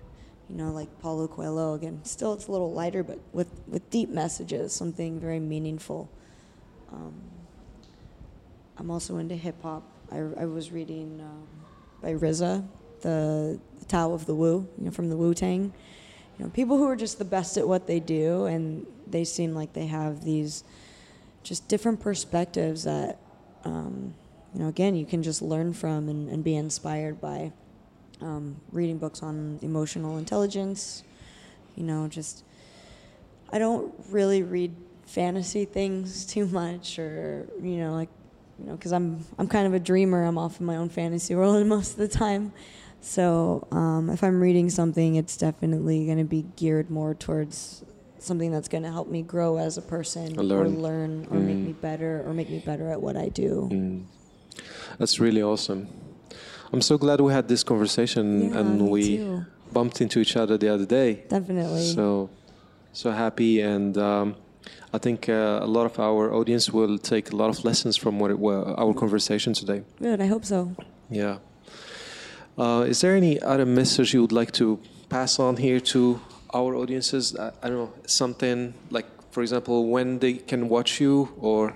[0.47, 4.09] you know, like Paulo Coelho again, still it's a little lighter, but with with deep
[4.09, 6.11] messages, something very meaningful.
[6.93, 7.36] Um,
[8.79, 9.83] I'm also into hip hop.
[10.11, 11.47] I, I was reading um,
[12.01, 12.65] by RZA,
[13.01, 15.73] the, the Tao of the Wu, you know, from the Wu Tang.
[16.37, 19.55] You know, people who are just the best at what they do, and they seem
[19.55, 20.63] like they have these
[21.43, 23.19] just different perspectives that
[23.65, 24.13] um,
[24.53, 27.51] you know, again, you can just learn from and, and be inspired by
[28.21, 31.03] um, reading books on emotional intelligence.
[31.75, 32.43] You know, just
[33.51, 34.75] I don't really read
[35.05, 38.09] fantasy things too much, or you know, like
[38.59, 40.23] you know, because I'm I'm kind of a dreamer.
[40.23, 42.53] I'm off in my own fantasy world most of the time.
[43.01, 47.83] So um, if I'm reading something, it's definitely going to be geared more towards
[48.19, 50.81] something that's going to help me grow as a person, or Learn.
[50.81, 53.69] learn, or make me better, or make me better at what I do.
[53.71, 54.05] Mm.
[54.97, 55.87] That's really awesome.
[56.73, 59.45] I'm so glad we had this conversation Yeah, and we too.
[59.71, 61.23] bumped into each other the other day.
[61.29, 61.85] Definitely.
[61.93, 62.29] So,
[62.91, 64.35] so happy, and um,
[64.93, 68.19] I think uh, a lot of our audience will take a lot of lessons from
[68.19, 69.83] what our conversation today.
[70.01, 70.21] Good.
[70.21, 70.75] I hope so.
[71.09, 71.37] Yeah.
[72.57, 76.19] Uh, is there any other message you would like to pass on here to
[76.53, 77.35] our audiences?
[77.35, 81.75] I, I don't know something like, for example, when they can watch you, or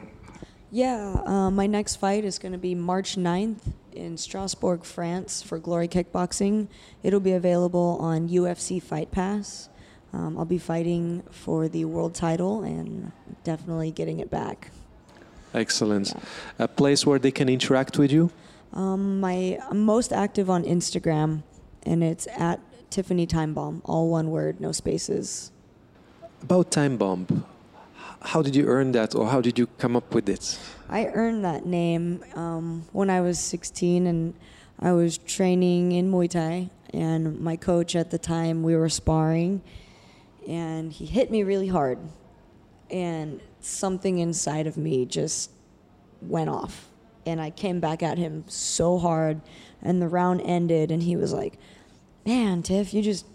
[0.72, 5.60] Yeah, uh, my next fight is going to be March 9th in Strasbourg, France for
[5.60, 6.68] Glory Kickboxing.
[7.04, 9.70] It'll be available on UFC Fight Pass.
[10.14, 13.12] Um, I'll be fighting for the world title and
[13.44, 14.72] definitely getting it back.
[15.54, 16.14] excellent,
[16.60, 18.32] a place where they can interact with you.
[18.74, 21.44] Um, my I'm most active on Instagram,
[21.84, 22.60] and it's at
[22.90, 25.52] Tiffany Time Bomb, all one word, no spaces.
[26.42, 27.46] About Time Bomb,
[28.22, 30.58] how did you earn that, or how did you come up with it?
[30.90, 34.34] I earned that name um, when I was 16 and
[34.80, 36.70] I was training in Muay Thai.
[36.94, 39.62] And my coach at the time, we were sparring,
[40.48, 42.00] and he hit me really hard.
[42.90, 45.52] And something inside of me just
[46.22, 46.88] went off.
[47.26, 49.42] And I came back at him so hard,
[49.82, 51.58] and the round ended, and he was like,
[52.26, 53.26] Man, Tiff, you just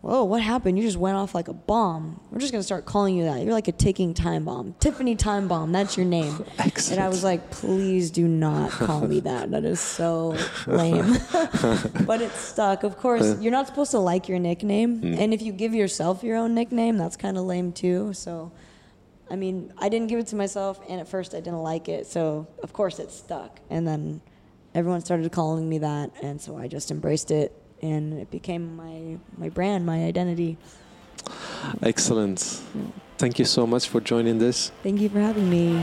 [0.00, 0.78] whoa, what happened?
[0.78, 2.20] You just went off like a bomb.
[2.30, 3.42] We're just gonna start calling you that.
[3.42, 4.74] You're like a ticking time bomb.
[4.80, 6.44] Tiffany Time Bomb, that's your name.
[6.58, 6.98] Excellent.
[6.98, 9.50] And I was like, please do not call me that.
[9.50, 10.36] That is so
[10.66, 11.18] lame.
[12.06, 12.82] but it stuck.
[12.82, 13.38] Of course, uh.
[13.40, 15.00] you're not supposed to like your nickname.
[15.00, 15.18] Mm.
[15.18, 18.12] And if you give yourself your own nickname, that's kind of lame too.
[18.14, 18.52] So,
[19.30, 22.06] I mean, I didn't give it to myself, and at first I didn't like it.
[22.06, 23.60] So, of course, it stuck.
[23.68, 24.22] And then
[24.74, 26.10] everyone started calling me that.
[26.22, 27.59] And so I just embraced it.
[27.82, 30.58] And it became my, my brand, my identity.
[31.82, 32.60] Excellent.
[33.18, 34.72] Thank you so much for joining this.
[34.82, 35.82] Thank you for having me.